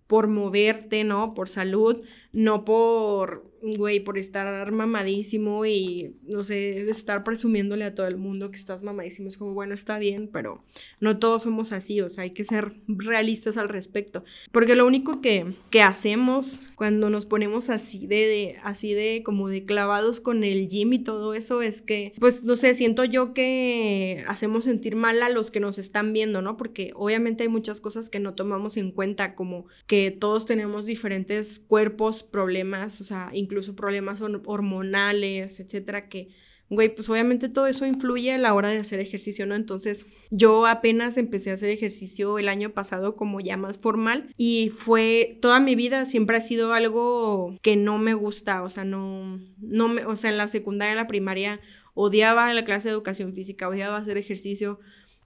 [0.07, 1.35] por moverte, ¿no?
[1.35, 8.07] Por salud, no por güey, por estar mamadísimo y, no sé, estar presumiéndole a todo
[8.09, 9.29] el mundo que estás mamadísimo.
[9.29, 10.65] Es como, bueno, está bien, pero
[11.01, 14.25] no todos somos así, o sea, hay que ser realistas al respecto.
[14.51, 19.49] Porque lo único que, que hacemos cuando nos ponemos así de, de, así de, como
[19.49, 23.33] de clavados con el gym y todo eso, es que, pues, no sé, siento yo
[23.33, 26.57] que hacemos sentir mal a los que nos están viendo, ¿no?
[26.57, 31.61] Porque obviamente hay muchas cosas que no tomamos en cuenta, como que todos tenemos diferentes
[31.61, 36.29] cuerpos, problemas, o sea, incluso problemas hormonales, etcétera, que,
[36.71, 39.55] güey, pues obviamente todo eso influye a la hora de hacer ejercicio, ¿no?
[39.55, 44.71] Entonces, yo apenas empecé a hacer ejercicio el año pasado como ya más formal y
[44.75, 49.39] fue toda mi vida siempre ha sido algo que no me gusta, o sea, no,
[49.61, 51.61] no me, o sea, en la secundaria, en la primaria,
[51.93, 54.81] odiaba la clase de educación física, odiaba hacer ejercicio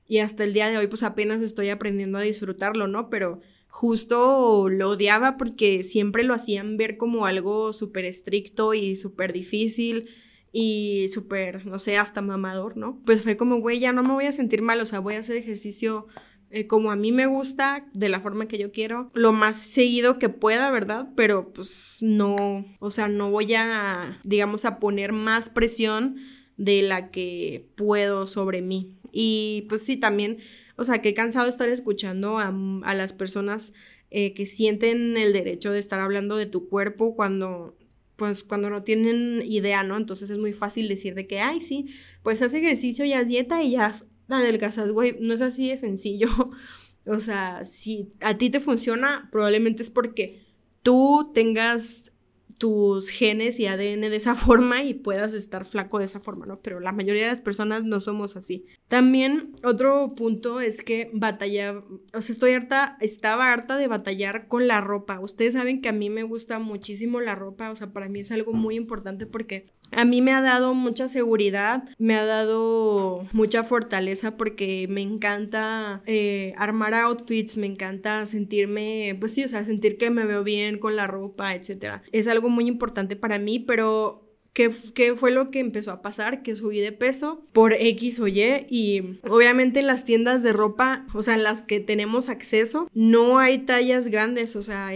[0.08, 3.08] y hasta el día de hoy pues apenas estoy aprendiendo a disfrutarlo, ¿no?
[3.08, 3.40] Pero
[3.76, 10.08] justo lo odiaba porque siempre lo hacían ver como algo súper estricto y súper difícil
[10.50, 13.02] y súper, no sé, hasta mamador, ¿no?
[13.04, 15.18] Pues fue como, güey, ya no me voy a sentir mal, o sea, voy a
[15.18, 16.06] hacer ejercicio
[16.48, 20.18] eh, como a mí me gusta, de la forma que yo quiero, lo más seguido
[20.18, 21.10] que pueda, ¿verdad?
[21.14, 26.16] Pero pues no, o sea, no voy a, digamos, a poner más presión
[26.56, 28.96] de la que puedo sobre mí.
[29.12, 30.38] Y pues sí, también
[30.76, 33.72] o sea, qué cansado estar escuchando a, a las personas
[34.10, 37.76] eh, que sienten el derecho de estar hablando de tu cuerpo cuando
[38.16, 39.96] pues cuando no tienen idea, ¿no?
[39.96, 41.86] Entonces es muy fácil decir de que, ay, sí,
[42.22, 46.28] pues haz ejercicio y haz dieta y ya adelgazas, güey, no es así de sencillo.
[47.06, 50.42] o sea, si a ti te funciona, probablemente es porque
[50.82, 52.10] tú tengas
[52.58, 56.60] tus genes y ADN de esa forma y puedas estar flaco de esa forma, ¿no?
[56.60, 58.66] Pero la mayoría de las personas no somos así.
[58.88, 61.82] También otro punto es que batalla,
[62.14, 65.20] o sea, estoy harta, estaba harta de batallar con la ropa.
[65.20, 68.32] Ustedes saben que a mí me gusta muchísimo la ropa, o sea, para mí es
[68.32, 73.64] algo muy importante porque a mí me ha dado mucha seguridad, me ha dado mucha
[73.64, 79.96] fortaleza porque me encanta eh, armar outfits, me encanta sentirme, pues sí, o sea, sentir
[79.96, 82.02] que me veo bien con la ropa, etc.
[82.12, 84.22] Es algo muy importante para mí, pero
[84.56, 86.42] ¿Qué, ¿Qué, fue lo que empezó a pasar?
[86.42, 91.06] Que subí de peso por X o Y y obviamente en las tiendas de ropa,
[91.12, 94.92] o sea, en las que tenemos acceso, no hay tallas grandes, o sea,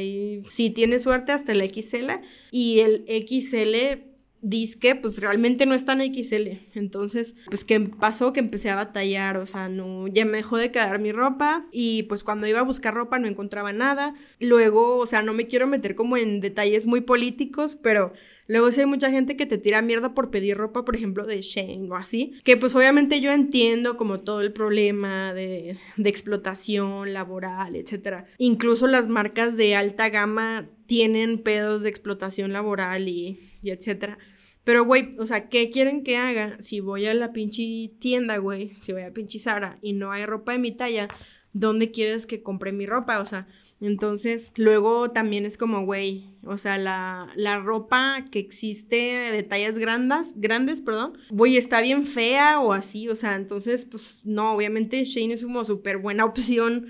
[0.48, 2.10] si tienes suerte hasta el XL
[2.50, 4.09] y el XL
[4.42, 6.60] disque, pues realmente no es tan XL.
[6.74, 8.32] Entonces, pues, ¿qué pasó?
[8.32, 12.04] Que empecé a batallar, o sea, no, ya me dejó de quedar mi ropa y
[12.04, 14.14] pues cuando iba a buscar ropa no encontraba nada.
[14.38, 18.12] Luego, o sea, no me quiero meter como en detalles muy políticos, pero
[18.46, 21.40] luego sí hay mucha gente que te tira mierda por pedir ropa, por ejemplo, de
[21.42, 27.12] Shane o así, que pues obviamente yo entiendo como todo el problema de, de explotación
[27.12, 28.26] laboral, etcétera.
[28.38, 34.18] Incluso las marcas de alta gama tienen pedos de explotación laboral y y etcétera.
[34.64, 38.74] Pero, güey, o sea, ¿qué quieren que haga si voy a la pinche tienda, güey?
[38.74, 41.08] Si voy a pinche Sara y no hay ropa de mi talla,
[41.52, 43.20] ¿dónde quieres que compre mi ropa?
[43.20, 43.48] O sea,
[43.80, 49.78] entonces, luego también es como, güey, o sea, la, la, ropa que existe de tallas
[49.78, 55.02] grandes, grandes, perdón, güey, está bien fea o así, o sea, entonces, pues no, obviamente
[55.04, 56.88] Shane es como súper buena opción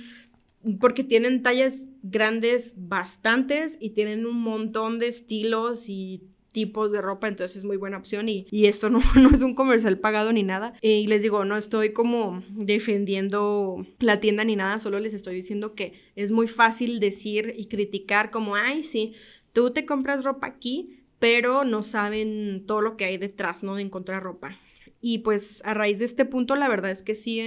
[0.81, 7.29] porque tienen tallas grandes bastantes y tienen un montón de estilos y tipos de ropa,
[7.29, 10.75] entonces es muy buena opción y, esto no, no, es un comercial pagado ni nada.
[10.83, 15.75] y les digo, no estoy como defendiendo la tienda ni nada, solo les estoy diciendo
[15.75, 19.15] que es muy fácil decir y criticar como, ay, sí,
[19.53, 23.77] tú te compras ropa aquí, pero no saben todo lo que hay detrás, ¿no?
[23.77, 24.57] De encontrar ropa.
[25.03, 27.41] Y pues a raíz de este punto, la verdad es que sí...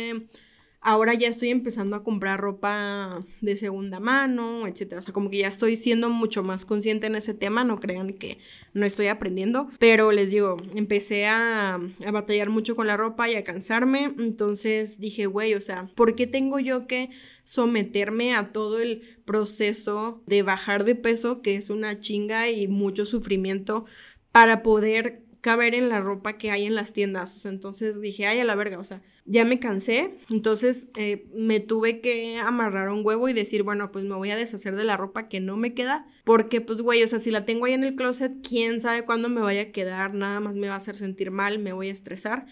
[0.86, 5.00] Ahora ya estoy empezando a comprar ropa de segunda mano, etcétera.
[5.00, 7.64] O sea, como que ya estoy siendo mucho más consciente en ese tema.
[7.64, 8.38] No crean que
[8.74, 9.70] no estoy aprendiendo.
[9.80, 14.14] Pero les digo, empecé a, a batallar mucho con la ropa y a cansarme.
[14.20, 17.10] Entonces dije, güey, o sea, ¿por qué tengo yo que
[17.46, 23.06] someterme a todo el proceso de bajar de peso, que es una chinga y mucho
[23.06, 23.86] sufrimiento,
[24.32, 27.36] para poder caber en la ropa que hay en las tiendas.
[27.36, 30.18] O sea, entonces dije, ay, a la verga, o sea, ya me cansé.
[30.30, 34.38] Entonces eh, me tuve que amarrar un huevo y decir, bueno, pues me voy a
[34.38, 36.08] deshacer de la ropa que no me queda.
[36.24, 39.28] Porque, pues, güey, o sea, si la tengo ahí en el closet, quién sabe cuándo
[39.28, 40.14] me vaya a quedar.
[40.14, 42.46] Nada más me va a hacer sentir mal, me voy a estresar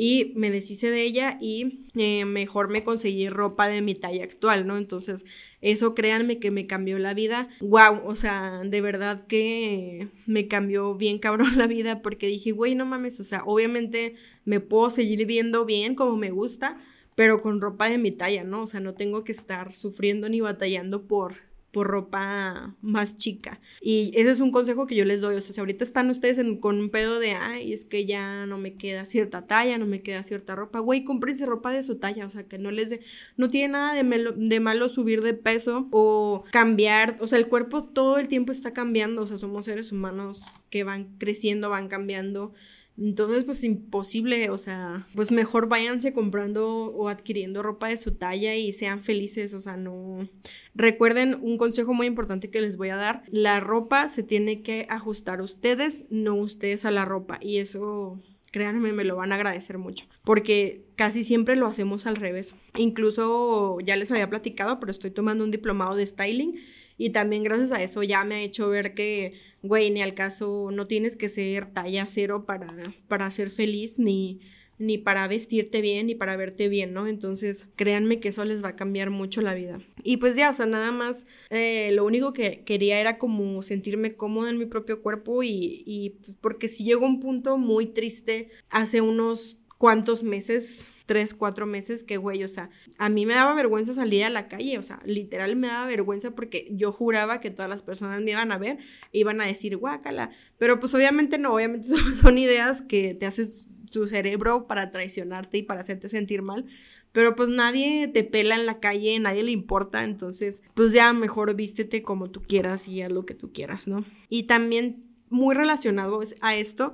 [0.00, 4.64] y me deshice de ella y eh, mejor me conseguí ropa de mi talla actual,
[4.64, 4.78] ¿no?
[4.78, 5.24] Entonces,
[5.60, 7.48] eso créanme que me cambió la vida.
[7.60, 12.76] Wow, o sea, de verdad que me cambió bien cabrón la vida porque dije, güey,
[12.76, 16.78] no mames, o sea, obviamente me puedo seguir viendo bien como me gusta,
[17.16, 18.62] pero con ropa de mi talla, ¿no?
[18.62, 23.60] O sea, no tengo que estar sufriendo ni batallando por por ropa más chica.
[23.80, 25.36] Y ese es un consejo que yo les doy.
[25.36, 28.58] O sea, si ahorita están ustedes con un pedo de, ay, es que ya no
[28.58, 32.24] me queda cierta talla, no me queda cierta ropa, güey, cómprense ropa de su talla.
[32.26, 33.00] O sea, que no les de,
[33.36, 37.16] no tiene nada de, de malo subir de peso o cambiar.
[37.20, 39.22] O sea, el cuerpo todo el tiempo está cambiando.
[39.22, 42.54] O sea, somos seres humanos que van creciendo, van cambiando.
[43.00, 48.56] Entonces, pues imposible, o sea, pues mejor váyanse comprando o adquiriendo ropa de su talla
[48.56, 50.28] y sean felices, o sea, no.
[50.74, 54.86] Recuerden un consejo muy importante que les voy a dar, la ropa se tiene que
[54.90, 59.78] ajustar ustedes, no ustedes a la ropa y eso créanme, me lo van a agradecer
[59.78, 62.54] mucho, porque casi siempre lo hacemos al revés.
[62.76, 66.58] Incluso ya les había platicado, pero estoy tomando un diplomado de styling
[66.98, 70.70] y también gracias a eso ya me ha hecho ver que, güey, ni al caso
[70.72, 72.74] no tienes que ser talla cero para,
[73.06, 74.40] para ser feliz, ni,
[74.78, 77.06] ni para vestirte bien, ni para verte bien, ¿no?
[77.06, 79.80] Entonces, créanme que eso les va a cambiar mucho la vida.
[80.02, 84.12] Y pues ya, o sea, nada más, eh, lo único que quería era como sentirme
[84.12, 89.00] cómoda en mi propio cuerpo y, y porque si llegó un punto muy triste hace
[89.00, 92.68] unos cuantos meses, tres, cuatro meses, que güey, o sea,
[92.98, 96.32] a mí me daba vergüenza salir a la calle, o sea, literal me daba vergüenza
[96.32, 98.76] porque yo juraba que todas las personas me iban a ver
[99.14, 103.68] e iban a decir, guácala, pero pues obviamente no, obviamente son, ideas que te haces
[103.90, 106.66] tu cerebro para traicionarte y para hacerte sentir mal,
[107.12, 111.54] pero pues nadie te pela en la calle, nadie le importa, entonces pues ya mejor
[111.54, 114.04] vístete como tú quieras y haz lo que tú quieras, ¿no?
[114.28, 116.92] Y también muy relacionado a esto,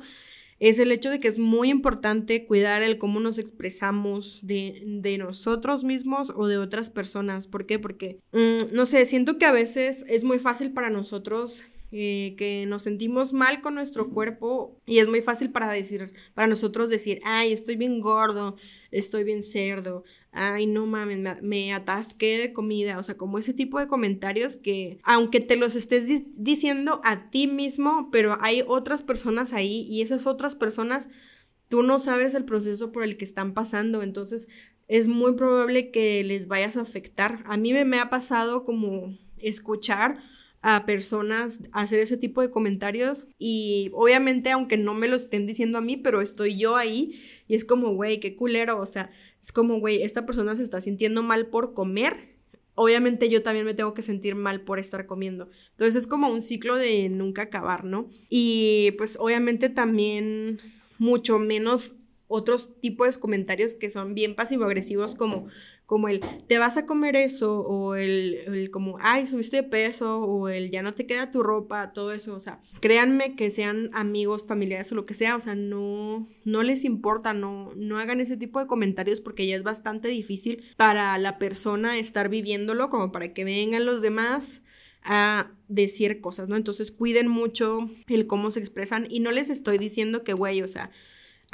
[0.68, 5.84] es el hecho de que es muy importante cuidar el cómo nos expresamos de, nosotros
[5.84, 7.46] mismos o de otras personas.
[7.46, 7.78] ¿Por qué?
[7.78, 12.66] Porque, mm, no sé, siento que a veces es muy fácil para nosotros eh, que
[12.66, 17.20] nos sentimos mal con nuestro cuerpo y es muy fácil para decir, para nosotros decir,
[17.22, 18.56] ay, estoy bien gordo,
[18.90, 20.02] estoy bien cerdo,
[20.32, 24.98] ay, no mames, me, atasqué de comida, o sea, como ese tipo de comentarios que,
[25.04, 30.26] aunque te los estés diciendo a ti mismo, pero hay otras personas ahí y esas
[30.26, 31.10] otras personas,
[31.68, 34.48] tú no sabes el proceso por el que están pasando, entonces
[34.88, 37.44] es muy probable que les vayas a afectar.
[37.46, 40.18] A mí me, me ha pasado como escuchar
[40.66, 45.76] a personas hacer ese tipo de comentarios y obviamente aunque no me lo estén diciendo
[45.76, 49.10] a mí, pero estoy yo ahí y es como, güey, qué culero, o sea,
[49.42, 52.38] es como, güey, esta persona se está sintiendo mal por comer,
[52.76, 55.50] obviamente yo también me tengo que sentir mal por estar comiendo.
[55.72, 58.08] Entonces es como un ciclo de nunca acabar, ¿no?
[58.30, 60.62] Y pues obviamente también
[60.96, 61.96] mucho menos
[62.26, 65.46] otros tipos de comentarios que son bien pasivo-agresivos como
[65.86, 70.48] como el te vas a comer eso o el, como ay subiste de peso o
[70.48, 74.46] el ya no te queda tu ropa, todo eso, o sea, créanme que sean amigos,
[74.46, 78.36] familiares o lo que sea, o sea, no no les importa, no no hagan ese
[78.36, 83.34] tipo de comentarios porque ya es bastante difícil para la persona estar viviéndolo como para
[83.34, 84.62] que vengan los demás
[85.02, 86.56] a decir cosas, ¿no?
[86.56, 90.66] Entonces cuiden mucho el cómo se expresan y no les estoy diciendo que güey, o
[90.66, 90.90] sea,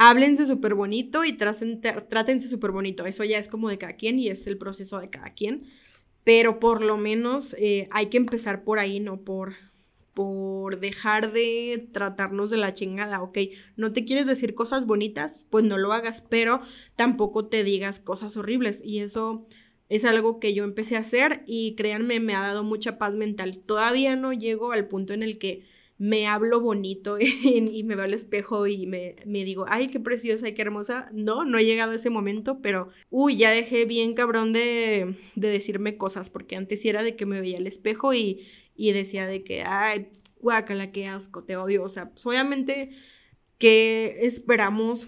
[0.01, 3.05] háblense súper bonito y trátense súper bonito.
[3.05, 5.65] Eso ya es como de cada quien y es el proceso de cada quien.
[6.25, 9.57] Pero por lo menos eh, hay que empezar por ahí, no por,
[10.15, 13.39] por dejar de tratarnos de la chingada, ¿ok?
[13.77, 16.63] No te quieres decir cosas bonitas, pues no lo hagas, pero
[16.97, 18.81] tampoco te digas cosas horribles.
[18.83, 19.47] Y eso
[19.91, 23.59] es algo que yo empecé a hacer y créanme, me ha dado mucha paz mental.
[23.59, 25.67] Todavía no llego al punto en el que
[26.01, 30.55] me hablo bonito y, me veo al espejo y me, digo, ay, qué preciosa y
[30.55, 31.11] qué hermosa.
[31.13, 35.99] No, no he llegado a ese momento, pero, uy, ya dejé bien cabrón de, decirme
[35.99, 40.09] cosas, porque antes era de que me veía al espejo y, decía de que, ay,
[40.41, 41.83] guácala, qué asco, te odio.
[41.83, 42.93] O sea, pues obviamente,
[43.59, 45.07] ¿qué esperamos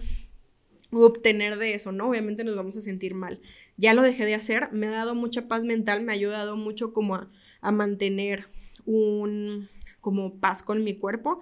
[0.91, 2.07] obtener de eso, no?
[2.07, 3.41] Obviamente nos vamos a sentir mal.
[3.77, 6.93] Ya lo dejé de hacer, me ha dado mucha paz mental, me ha ayudado mucho
[6.93, 8.47] como a, a mantener
[8.85, 9.69] un
[10.03, 11.41] como paz con mi cuerpo,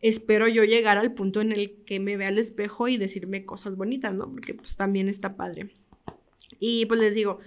[0.00, 3.76] espero yo llegar al punto en el que me vea al espejo y decirme cosas
[3.76, 4.28] bonitas, ¿no?
[4.30, 5.70] Porque pues también está padre.
[6.58, 7.38] Y pues les digo,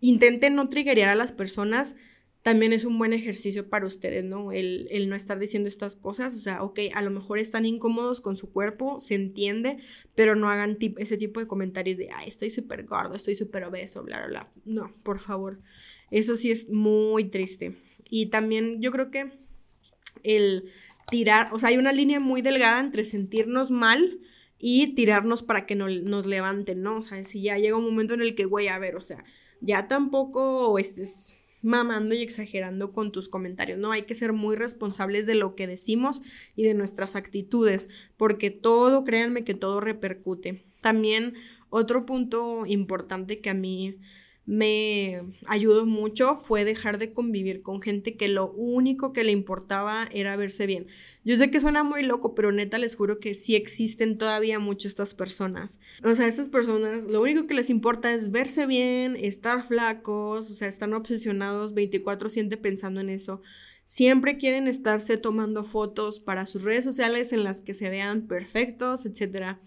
[0.00, 1.96] intenten no triggerear a las personas,
[2.42, 4.52] también es un buen ejercicio para ustedes, ¿no?
[4.52, 8.20] El, el, no estar diciendo estas cosas, o sea, ok, a lo mejor están incómodos
[8.20, 9.78] con su cuerpo, se entiende,
[10.14, 14.04] pero no hagan ese tipo de comentarios de, ay, estoy súper gordo, estoy súper obeso,
[14.04, 14.52] bla, bla, bla.
[14.64, 15.58] No, por favor,
[16.12, 17.74] eso sí es muy triste.
[18.08, 19.45] Y también yo creo que
[20.22, 20.70] el
[21.10, 24.20] tirar, o sea, hay una línea muy delgada entre sentirnos mal
[24.58, 26.98] y tirarnos para que no, nos levanten, ¿no?
[26.98, 29.24] O sea, si ya llega un momento en el que, güey, a ver, o sea,
[29.60, 33.92] ya tampoco estés mamando y exagerando con tus comentarios, ¿no?
[33.92, 36.22] Hay que ser muy responsables de lo que decimos
[36.54, 40.64] y de nuestras actitudes, porque todo, créanme que todo repercute.
[40.80, 41.34] También
[41.68, 43.98] otro punto importante que a mí
[44.46, 50.08] me ayudó mucho fue dejar de convivir con gente que lo único que le importaba
[50.12, 50.86] era verse bien.
[51.24, 54.86] Yo sé que suena muy loco, pero neta les juro que sí existen todavía mucho
[54.86, 55.80] estas personas.
[56.04, 60.54] O sea, estas personas lo único que les importa es verse bien, estar flacos, o
[60.54, 63.42] sea, están obsesionados 24/7 pensando en eso.
[63.84, 69.06] Siempre quieren estarse tomando fotos para sus redes sociales en las que se vean perfectos,
[69.06, 69.58] etc.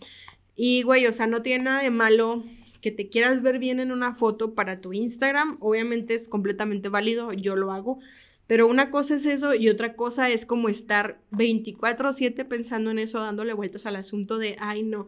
[0.55, 2.43] Y, güey, o sea, no tiene nada de malo
[2.81, 7.33] que te quieras ver bien en una foto para tu Instagram, obviamente es completamente válido,
[7.33, 7.99] yo lo hago,
[8.47, 13.19] pero una cosa es eso y otra cosa es como estar 24/7 pensando en eso,
[13.19, 15.07] dándole vueltas al asunto de, ay no,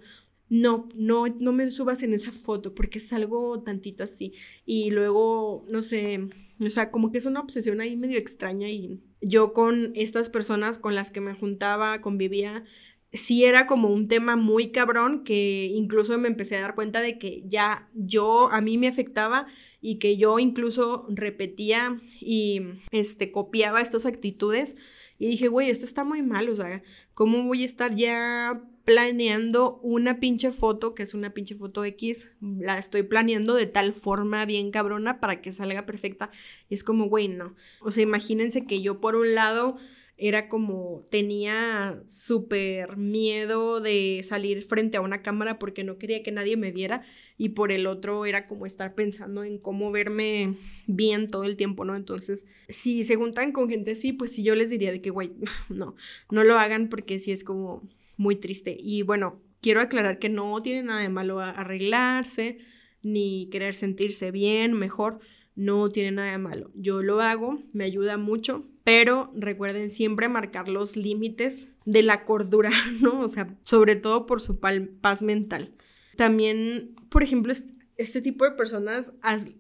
[0.52, 4.34] no, no, no me subas en esa foto porque es algo tantito así.
[4.66, 6.28] Y luego, no sé,
[6.60, 10.78] o sea, como que es una obsesión ahí medio extraña y yo con estas personas
[10.78, 12.66] con las que me juntaba, convivía,
[13.14, 17.18] sí era como un tema muy cabrón que incluso me empecé a dar cuenta de
[17.18, 19.48] que ya yo a mí me afectaba
[19.82, 24.76] y que yo incluso repetía y este copiaba estas actitudes
[25.22, 26.82] y dije, güey, esto está muy mal, o sea,
[27.14, 32.32] ¿cómo voy a estar ya planeando una pinche foto, que es una pinche foto X,
[32.42, 36.32] la estoy planeando de tal forma bien cabrona para que salga perfecta?
[36.70, 37.56] Y es como, güey, no.
[37.82, 39.78] O sea, imagínense que yo por un lado
[40.24, 46.32] era como tenía súper miedo de salir frente a una cámara porque no quería que
[46.32, 47.02] nadie me viera
[47.40, 51.86] y por el otro era como estar pensando en cómo verme bien todo el tiempo,
[51.86, 51.96] ¿no?
[51.96, 55.32] Entonces, si se juntan con gente así, pues sí yo les diría de que, güey,
[55.70, 55.96] no,
[56.30, 57.82] no lo hagan porque sí es como
[58.16, 58.78] muy triste.
[58.80, 62.60] Y bueno, quiero aclarar que no tiene nada de malo arreglarse
[63.02, 65.20] ni querer sentirse bien, mejor,
[65.62, 66.72] no tiene nada de malo.
[66.76, 72.72] Yo lo hago, me ayuda mucho pero recuerden siempre marcar los límites de la cordura,
[73.02, 73.22] ¿no?
[73.22, 75.74] O sea, sobre todo por su paz mental.
[76.18, 77.54] También, por ejemplo,
[77.98, 79.14] este tipo de personas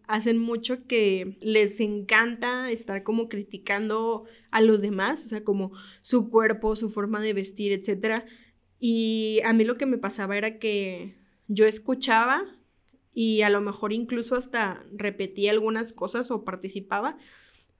[0.07, 5.71] hacen mucho que les encanta estar como criticando a los demás, o sea, como
[6.01, 8.23] su cuerpo, su forma de vestir, etc.
[8.79, 11.15] Y a mí lo que me pasaba era que
[11.47, 12.43] yo escuchaba
[13.13, 17.17] y a lo mejor incluso hasta repetía algunas cosas o participaba,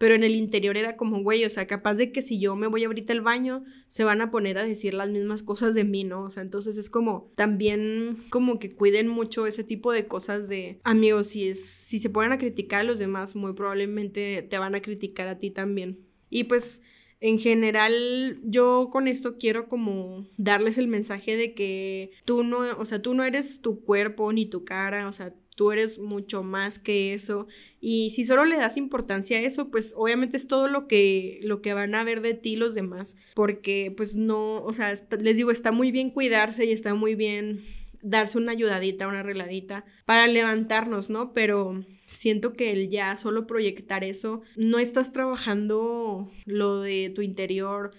[0.02, 2.66] pero en el interior era como, güey, o sea, capaz de que si yo me
[2.66, 6.04] voy ahorita al baño, se van a poner a decir las mismas cosas de mí,
[6.04, 6.24] ¿no?
[6.24, 10.80] O sea, entonces es como también como que cuiden mucho ese tipo de cosas de,
[10.84, 14.74] amigos, si, es, si se ponen a criticar a los demás, muy probablemente te van
[14.74, 16.00] a criticar a ti también.
[16.32, 16.82] Y pues
[17.22, 22.86] en general, yo con esto quiero como darles el mensaje de que tú no, o
[22.86, 26.80] sea, tú no eres tu cuerpo ni tu cara, o sea, tú eres mucho más
[26.80, 27.46] que eso.
[27.80, 31.62] Y si solo le das importancia a eso, pues obviamente es todo lo que, lo
[31.62, 33.16] que van a ver de ti los demás.
[33.36, 37.62] Porque pues no, o sea, les digo, está muy bien cuidarse y está muy bien
[38.02, 41.34] darse una ayudadita, una arregladita para levantarnos, ¿no?
[41.34, 47.92] Pero siento que el ya solo proyectar eso, no estás trabajando lo de tu interior,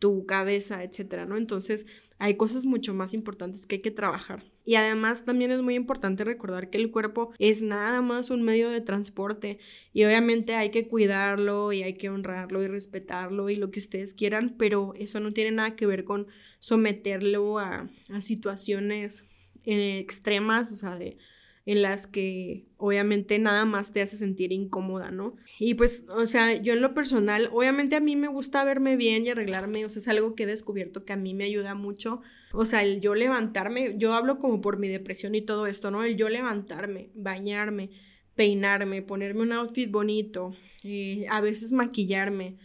[0.00, 1.36] tu cabeza, etcétera, ¿no?
[1.36, 1.86] Entonces,
[2.18, 4.42] hay cosas mucho más importantes que hay que trabajar.
[4.64, 8.70] Y además también es muy importante recordar que el cuerpo es nada más un medio
[8.70, 9.58] de transporte
[9.92, 14.14] y obviamente hay que cuidarlo y hay que honrarlo y respetarlo y lo que ustedes
[14.14, 16.26] quieran, pero eso no tiene nada que ver con
[16.60, 19.24] someterlo a, a situaciones
[19.64, 21.18] extremas, o sea, de
[21.66, 25.36] en las que obviamente nada más te hace sentir incómoda, ¿no?
[25.58, 29.26] Y pues, o sea, yo en lo personal, obviamente a mí me gusta verme bien
[29.26, 32.22] y arreglarme, o sea, es algo que he descubierto que a mí me ayuda mucho.
[32.52, 36.02] O sea, el yo levantarme, yo hablo como por mi depresión y todo esto, ¿no?
[36.02, 37.90] El yo levantarme, bañarme,
[38.34, 40.52] peinarme, ponerme un outfit bonito,
[40.82, 42.56] eh, a veces maquillarme,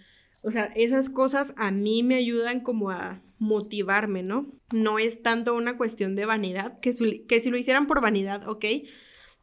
[0.46, 4.54] o sea, esas cosas a mí me ayudan como a motivarme, ¿no?
[4.72, 8.64] No es tanto una cuestión de vanidad, que, si lo hicieran por vanidad, ok,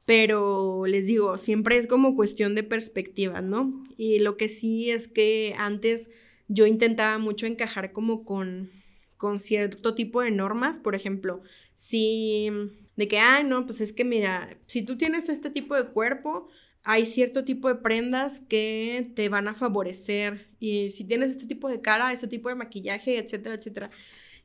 [0.07, 3.82] pero les digo, siempre es como cuestión de perspectiva, ¿no?
[3.96, 6.09] Y lo que sí es que antes
[6.46, 8.70] yo intentaba mucho encajar como con,
[9.16, 11.42] con cierto tipo de normas, por ejemplo,
[11.74, 12.48] si
[12.94, 16.48] de que, ay, no, pues es que mira, si tú tienes este tipo de cuerpo,
[16.85, 20.49] hay cierto tipo de prendas que te van a favorecer.
[20.59, 23.91] Y si tienes este tipo de cara, este tipo de maquillaje, etcétera, etcétera.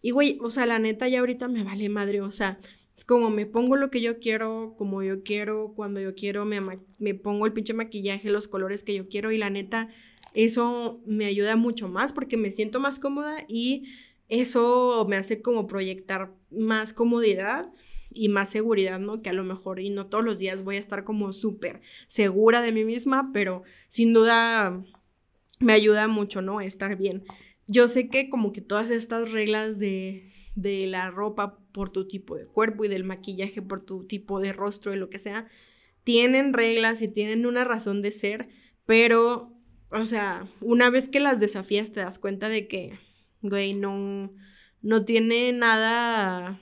[0.02, 2.60] Y güey, o sea, la neta ya ahorita me vale madre, o sea,
[2.96, 6.62] es como me pongo lo que yo quiero, como yo quiero, cuando yo quiero, me,
[7.00, 9.90] me pongo el pinche maquillaje, los colores que yo quiero y la neta,
[10.34, 13.86] eso me ayuda mucho más porque me siento más cómoda y
[14.30, 17.72] eso me hace como proyectar más comodidad
[18.18, 19.22] y más seguridad, ¿no?
[19.22, 22.62] Que a lo mejor y no todos los días voy a estar como súper segura
[22.62, 24.84] de mí misma, pero sin duda
[25.60, 26.62] me ayuda mucho, ¿no?
[26.62, 27.24] Estar bien.
[27.68, 32.48] Yo sé que como que todas estas reglas de, la ropa por tu tipo de
[32.48, 35.48] cuerpo y del maquillaje por tu tipo de rostro y lo que sea,
[36.04, 38.48] tienen reglas y tienen una razón de ser,
[38.86, 39.54] pero,
[39.92, 42.98] o sea, una vez que las desafías te das cuenta de que,
[43.42, 44.34] güey, no,
[44.82, 46.60] no tiene nada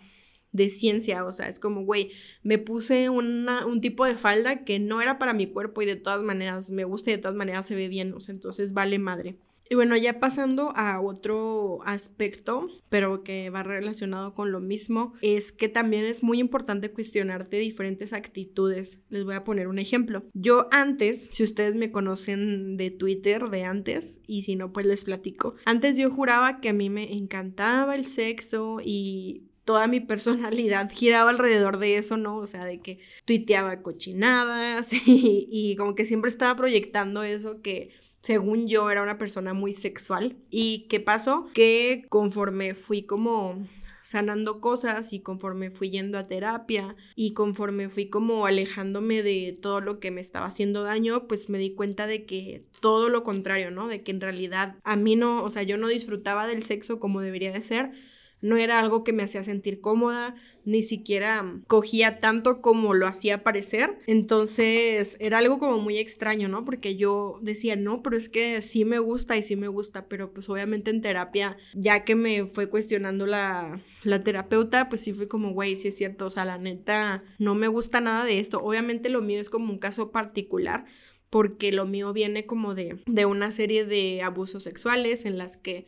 [0.56, 4.80] de ciencia, o sea, es como, güey, me puse una, un tipo de falda que
[4.80, 7.68] no era para mi cuerpo y de todas maneras me gusta y de todas maneras
[7.68, 9.38] se ve bien, o sea, entonces vale madre.
[9.68, 15.52] Y bueno, ya pasando a otro aspecto, pero que va relacionado con lo mismo, es
[15.52, 19.00] que también es muy importante cuestionarte diferentes actitudes.
[19.10, 20.24] Les voy a poner un ejemplo.
[20.34, 25.04] Yo antes, si ustedes me conocen de Twitter de antes, y si no, pues les
[25.04, 25.56] platico.
[25.66, 31.32] Antes yo juraba que a mí me encantaba el sexo y toda mi personalidad giraba
[31.32, 32.38] alrededor de eso, ¿no?
[32.38, 37.90] O sea, de que tuiteaba cochinadas y, y como que siempre estaba proyectando eso que
[38.22, 40.38] según yo era una persona muy sexual.
[40.50, 41.48] ¿Y qué pasó?
[41.54, 43.68] Que conforme fui como
[44.02, 49.82] sanando cosas y conforme fui yendo a terapia y conforme fui como alejándome de todo
[49.82, 53.72] lo que me estaba haciendo daño, pues me di cuenta de que todo lo contrario,
[53.72, 53.88] ¿no?
[53.88, 57.22] De que en realidad a mí no, o sea, yo no disfrutaba del sexo como
[57.22, 57.94] debería de ser
[58.42, 63.44] no era algo que me hacía sentir cómoda, ni siquiera cogía tanto como lo hacía
[63.44, 64.00] parecer.
[64.08, 66.66] Entonces era algo como muy extraño, ¿no?
[66.66, 70.34] Porque yo decía, no, pero es que sí me gusta y sí me gusta, pero
[70.34, 75.28] pues obviamente en terapia, ya que me fue cuestionando la, la terapeuta, pues sí fue
[75.28, 78.60] como, güey, sí es cierto, o sea, la neta, no me gusta nada de esto.
[78.62, 80.86] Obviamente lo mío es como un caso particular
[81.30, 85.88] porque lo mío viene como de, de una serie de abusos sexuales en las que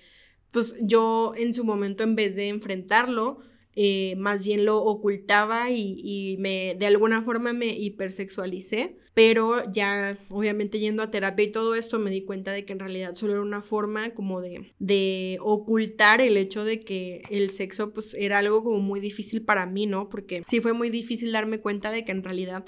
[0.52, 3.40] pues yo en su momento en vez de enfrentarlo,
[3.80, 10.80] eh, más bien lo ocultaba y, me de alguna forma me hipersexualicé, pero ya obviamente
[10.80, 13.42] yendo a terapia y todo esto me di cuenta de que en realidad solo era
[13.44, 18.64] una forma como de, de ocultar el hecho de que el sexo pues era algo
[18.64, 20.10] como muy difícil para mí, ¿no?
[20.10, 22.66] Porque sí fue muy difícil darme cuenta de que en realidad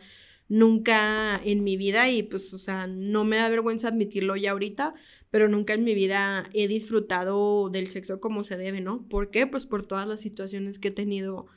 [0.47, 4.95] nunca en mi vida y pues o sea no me da vergüenza admitirlo ya ahorita
[5.29, 9.07] pero nunca en mi vida he disfrutado del sexo como se debe, ¿no?
[9.07, 9.47] ¿Por qué?
[9.47, 11.47] Pues por todas las situaciones que he tenido,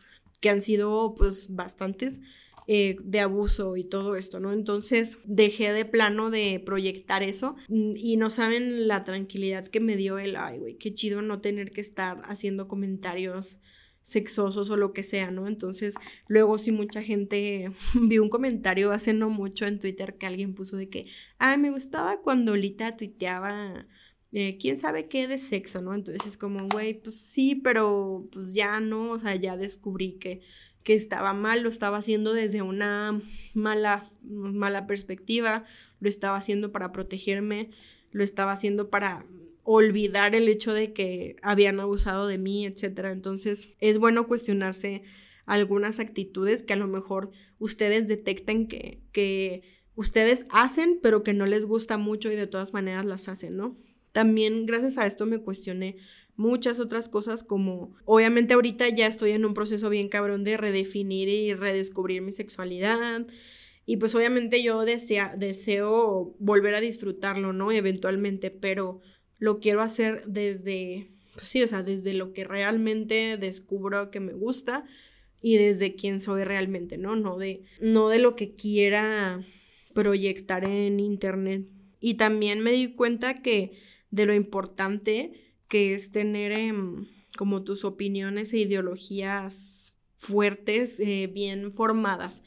[0.40, 2.20] que han sido pues bastantes.
[2.68, 4.52] Eh, de abuso y todo esto, ¿no?
[4.52, 10.16] Entonces dejé de plano de proyectar eso y no saben la tranquilidad que me dio
[10.20, 13.58] el, ay, güey, qué chido no tener que estar haciendo comentarios
[14.02, 15.46] sexosos o lo que sea, ¿no?
[15.46, 15.94] Entonces,
[16.26, 20.76] luego si mucha gente vi un comentario hace no mucho en Twitter que alguien puso
[20.76, 21.06] de que,
[21.38, 23.86] ay, me gustaba cuando Lita tuiteaba,
[24.32, 25.94] eh, quién sabe qué de sexo, ¿no?
[25.94, 30.40] Entonces es como, güey, pues sí, pero pues ya no, o sea, ya descubrí que,
[30.82, 33.20] que estaba mal, lo estaba haciendo desde una
[33.54, 35.64] mala, mala perspectiva,
[36.00, 37.70] lo estaba haciendo para protegerme,
[38.10, 39.24] lo estaba haciendo para
[39.64, 43.12] olvidar el hecho de que habían abusado de mí, etcétera.
[43.12, 45.02] Entonces, es bueno cuestionarse
[45.46, 49.62] algunas actitudes que a lo mejor ustedes detecten que, que
[49.94, 53.76] ustedes hacen, pero que no les gusta mucho y de todas maneras las hacen, ¿no?
[54.12, 55.96] También gracias a esto me cuestioné
[56.36, 61.28] muchas otras cosas como obviamente ahorita ya estoy en un proceso bien cabrón de redefinir
[61.28, 63.26] y redescubrir mi sexualidad
[63.84, 67.72] y pues obviamente yo desea, deseo volver a disfrutarlo, ¿no?
[67.72, 69.00] Eventualmente, pero
[69.42, 74.34] lo quiero hacer desde, pues sí, o sea, desde lo que realmente descubro que me
[74.34, 74.84] gusta
[75.40, 77.16] y desde quién soy realmente, ¿no?
[77.16, 79.44] No de, no de lo que quiera
[79.94, 81.66] proyectar en internet.
[81.98, 83.72] Y también me di cuenta que
[84.12, 85.32] de lo importante
[85.66, 92.44] que es tener em, como tus opiniones e ideologías fuertes, eh, bien formadas.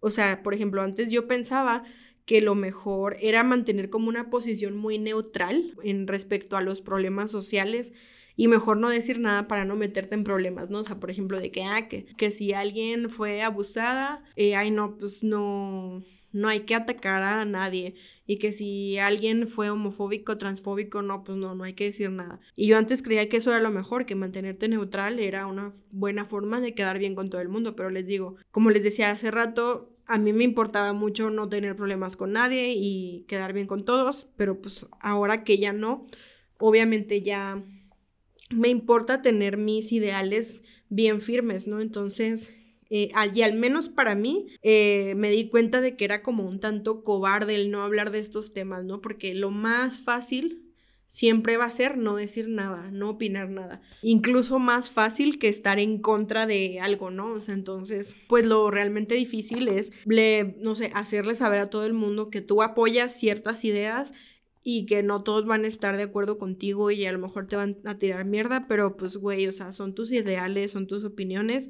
[0.00, 1.84] O sea, por ejemplo, antes yo pensaba
[2.24, 7.30] que lo mejor era mantener como una posición muy neutral en respecto a los problemas
[7.30, 7.92] sociales
[8.36, 10.78] y mejor no decir nada para no meterte en problemas, ¿no?
[10.78, 14.96] O sea, por ejemplo, de que, ah, que, si alguien fue abusada, eh, ay, no,
[14.96, 16.02] pues no,
[16.32, 17.94] no hay que atacar a nadie.
[18.26, 22.40] Y que si alguien fue homofóbico, transfóbico, no, pues no, no hay que decir nada.
[22.56, 26.24] Y yo antes creía que eso era lo mejor, que mantenerte neutral era una buena
[26.24, 29.30] forma de quedar bien con todo el mundo, pero les digo, como les decía hace
[29.30, 33.84] rato, a mí me importaba mucho no tener problemas con nadie y quedar bien con
[33.84, 36.06] todos, pero pues ahora que ya no,
[36.58, 37.62] obviamente ya
[38.50, 41.80] me importa tener mis ideales bien firmes, ¿no?
[41.80, 42.52] Entonces,
[42.90, 46.60] eh, y al menos para mí, eh, me di cuenta de que era como un
[46.60, 49.00] tanto cobarde el no hablar de estos temas, ¿no?
[49.00, 50.61] Porque lo más fácil
[51.12, 53.82] siempre va a ser no decir nada, no opinar nada.
[54.00, 57.32] Incluso más fácil que estar en contra de algo, ¿no?
[57.34, 59.92] O sea, entonces, pues lo realmente difícil es,
[60.62, 64.14] no sé, hacerle saber a todo el mundo que tú apoyas ciertas ideas
[64.62, 67.56] y que no todos van a estar de acuerdo contigo y a lo mejor te
[67.56, 71.68] van a tirar mierda, pero pues, güey, o sea, son tus ideales, son tus opiniones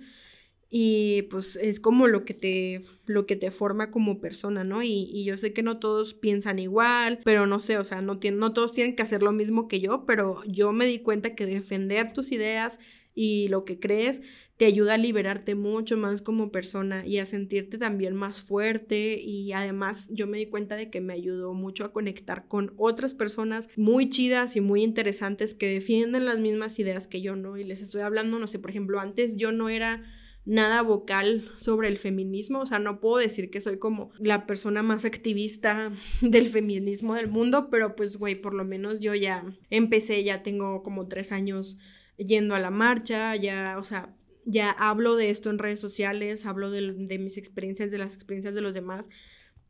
[0.74, 4.82] y pues es como lo que te, lo que te forma como persona, ¿no?
[4.82, 8.18] Y, y yo sé que no todos piensan igual, pero no sé, o sea, no,
[8.32, 11.44] no todos tienen que hacer lo mismo que yo, pero yo me di cuenta que
[11.44, 12.78] defender tus ideas
[13.14, 14.22] y lo que crees
[14.56, 19.52] te ayuda a liberarte mucho más como persona y a sentirte también más fuerte y
[19.52, 23.68] además yo me di cuenta de que me ayudó mucho a conectar con otras personas
[23.76, 27.58] muy chidas y muy interesantes que defienden las mismas ideas que yo, ¿no?
[27.58, 30.02] Y les estoy hablando, no sé, por ejemplo, antes yo no era
[30.44, 34.82] nada vocal sobre el feminismo, o sea, no puedo decir que soy como la persona
[34.82, 40.24] más activista del feminismo del mundo, pero pues, güey, por lo menos yo ya empecé,
[40.24, 41.78] ya tengo como tres años
[42.16, 44.14] yendo a la marcha, ya, o sea,
[44.44, 48.60] ya hablo de esto en redes sociales, hablo de, mis experiencias, de las experiencias de
[48.60, 49.08] los demás.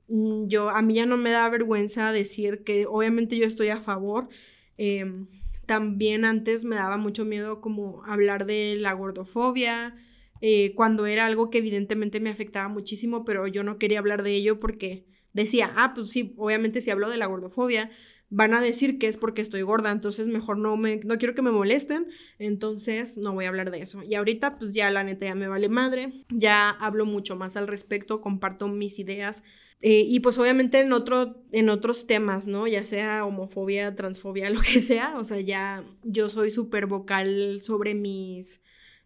[0.08, 3.80] Mm, yo, a mí ya no me da vergüenza decir que obviamente yo estoy a
[3.80, 4.28] favor.
[4.78, 5.28] Em,
[5.66, 9.94] también antes me daba mucho miedo como hablar de la gordofobia,
[10.42, 14.34] eh, cuando era algo que evidentemente me afectaba muchísimo, pero yo no quería hablar de
[14.34, 17.90] ello porque decía, ah, pues sí, obviamente si hablo de la gordofobia,
[18.28, 21.42] van a decir que es porque estoy gorda, entonces mejor no me, no quiero que
[21.42, 24.02] me molesten, entonces no voy a hablar de eso.
[24.02, 27.68] Y ahorita pues ya la neta ya me vale madre, ya hablo mucho más al
[27.68, 29.42] respecto, comparto mis ideas
[29.80, 32.66] eh, y pues obviamente en, otro, en otros temas, ¿no?
[32.66, 37.94] Ya sea homofobia, transfobia, lo que sea, o sea, ya yo soy súper vocal sobre
[37.94, 38.60] mis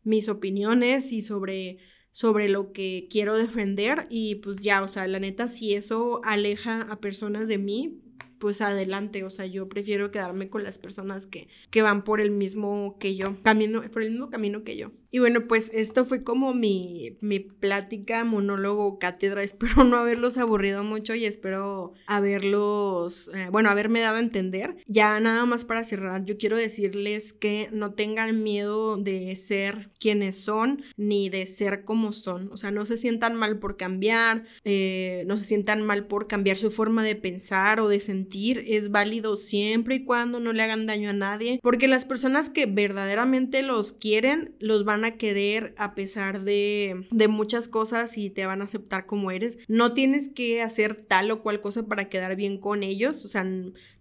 [0.07, 1.79] mis opiniones y sobre,
[2.11, 6.83] sobre lo que quiero defender y pues ya, o sea, la neta, si eso aleja
[6.83, 8.03] a personas de mí,
[8.39, 12.31] pues adelante, o sea, yo prefiero quedarme con las personas que, que van por el
[12.31, 14.93] mismo que yo, camino, por el mismo camino que yo.
[15.11, 19.43] Y bueno, pues esto fue como mi, mi plática, monólogo, cátedra.
[19.47, 24.77] Espero no haberlos aburrido mucho y espero haberlos, eh, bueno, haberme dado a entender.
[24.87, 30.37] Ya nada más para cerrar, yo quiero decirles que no tengan miedo de ser quienes
[30.37, 32.51] son ni de ser como son.
[32.53, 36.57] O sea, no se sientan mal por cambiar, eh, no se sientan mal por cambiar
[36.57, 38.65] su forma de pensar o de sentir.
[38.67, 42.67] Es válido siempre y cuando no le hagan daño a nadie, porque las personas que
[42.67, 48.61] verdaderamente los quieren, los van querer a pesar de, de muchas cosas y te van
[48.61, 49.59] a aceptar como eres.
[49.69, 53.25] No tienes que hacer tal o cual cosa para quedar bien con ellos.
[53.25, 53.47] O sea,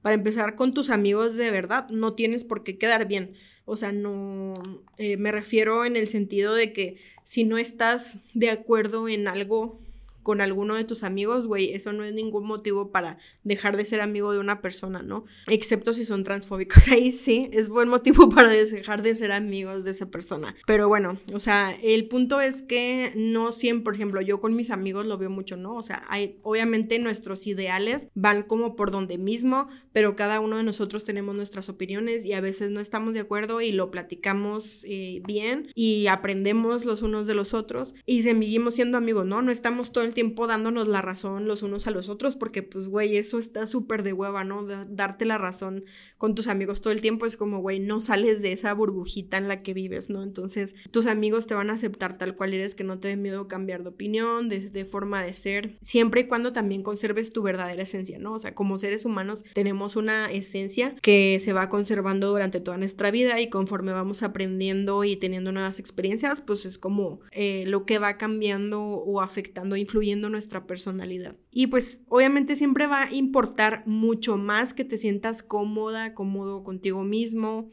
[0.01, 3.33] para empezar con tus amigos de verdad, no tienes por qué quedar bien.
[3.65, 4.53] O sea, no,
[4.97, 9.79] eh, me refiero en el sentido de que si no estás de acuerdo en algo
[10.25, 14.01] con alguno de tus amigos, güey, eso no es ningún motivo para dejar de ser
[14.01, 15.25] amigo de una persona, ¿no?
[15.45, 16.87] Excepto si son transfóbicos.
[16.91, 20.55] Ahí sí, es buen motivo para dejar de ser amigos de esa persona.
[20.65, 24.71] Pero bueno, o sea, el punto es que no siempre, por ejemplo, yo con mis
[24.71, 25.75] amigos lo veo mucho, ¿no?
[25.75, 30.63] O sea, hay, obviamente nuestros ideales van como por donde mismo, pero cada uno de
[30.63, 35.21] nosotros tenemos nuestras opiniones y a veces no estamos de acuerdo y lo platicamos eh,
[35.27, 39.43] bien y aprendemos los unos de los otros y seguimos siendo amigos, ¿no?
[39.43, 42.87] No estamos todo el tiempo dándonos la razón los unos a los otros, porque pues,
[42.87, 44.65] güey, eso está súper de hueva, ¿no?
[44.65, 45.85] darte la razón
[46.17, 49.47] con tus amigos todo el tiempo es como, güey, no sales de esa burbujita en
[49.47, 50.23] la que vives, ¿no?
[50.23, 53.47] Entonces, tus amigos te van a aceptar tal cual eres, que no te dé miedo
[53.47, 57.83] cambiar de opinión, de, de forma de ser, siempre y cuando también conserves tu verdadera
[57.83, 58.33] esencia, ¿no?
[58.33, 63.11] O sea, como seres humanos tenemos una esencia que se va conservando durante toda nuestra
[63.11, 67.99] vida y conforme vamos aprendiendo y teniendo nuevas experiencias, pues es como eh, lo que
[67.99, 71.35] va cambiando o afectando, influyendo nuestra personalidad.
[71.51, 77.03] Y pues obviamente siempre va a importar mucho más que te sientas cómoda, cómodo contigo
[77.03, 77.69] mismo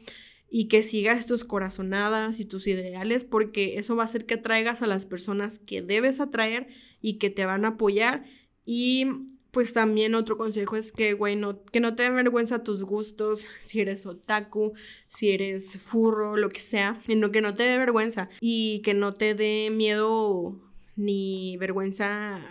[0.49, 4.81] y que sigas tus corazonadas y tus ideales porque eso va a hacer que atraigas
[4.81, 6.67] a las personas que debes atraer
[7.01, 8.25] y que te van a apoyar
[8.65, 9.07] y
[9.53, 13.45] pues también otro consejo es que, güey, no, que no te den vergüenza tus gustos,
[13.59, 14.73] si eres otaku,
[15.05, 19.35] si eres furro, lo que sea, que no te dé vergüenza y que no te
[19.35, 20.59] dé miedo
[20.95, 22.41] ni vergüenza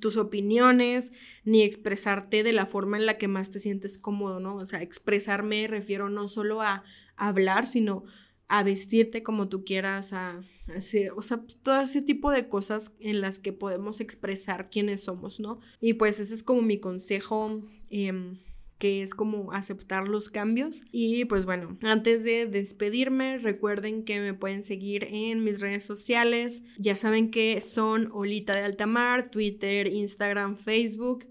[0.00, 1.12] tus opiniones,
[1.44, 4.56] ni expresarte de la forma en la que más te sientes cómodo, ¿no?
[4.56, 6.84] O sea, expresarme refiero no solo a,
[7.16, 8.04] hablar, sino
[8.48, 10.40] a vestirte como tú quieras, a,
[10.74, 15.38] hacer, o sea, todo ese tipo de cosas en las que podemos expresar quiénes somos,
[15.38, 15.60] ¿no?
[15.80, 17.62] Y pues ese es como mi consejo.
[17.90, 18.38] Em,
[18.78, 20.82] que es como aceptar los cambios.
[20.90, 26.62] Y pues bueno, antes de despedirme, recuerden que me pueden seguir en mis redes sociales.
[26.78, 31.26] Ya saben que son Olita de Altamar, Twitter, Instagram, Facebook.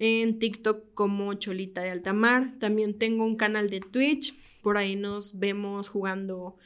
[0.00, 2.58] En TikTok como Cholita de Altamar.
[2.58, 4.34] También tengo un canal de Twitch.
[4.60, 6.56] Por ahí nos vemos jugando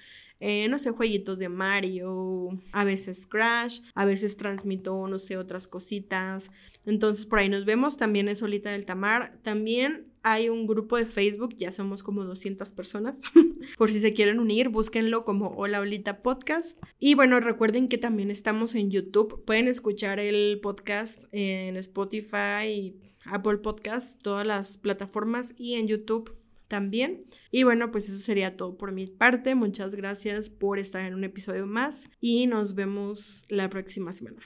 [0.40, 5.66] eh, no sé, jueguitos de Mario, a veces Crash, a veces transmito, no sé, otras
[5.66, 6.52] cositas.
[6.86, 7.96] Entonces por ahí nos vemos.
[7.96, 9.36] También es Solita del Tamar.
[9.42, 13.20] También hay un grupo de Facebook, ya somos como 200 personas.
[13.78, 16.78] Por si se quieren unir, búsquenlo como Hola Olita Podcast.
[16.98, 19.44] Y bueno, recuerden que también estamos en YouTube.
[19.44, 26.36] Pueden escuchar el podcast en Spotify, Apple Podcast, todas las plataformas y en YouTube
[26.68, 27.24] también.
[27.50, 29.54] Y bueno, pues eso sería todo por mi parte.
[29.54, 34.42] Muchas gracias por estar en un episodio más y nos vemos la próxima semana.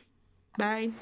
[0.58, 0.92] Bye.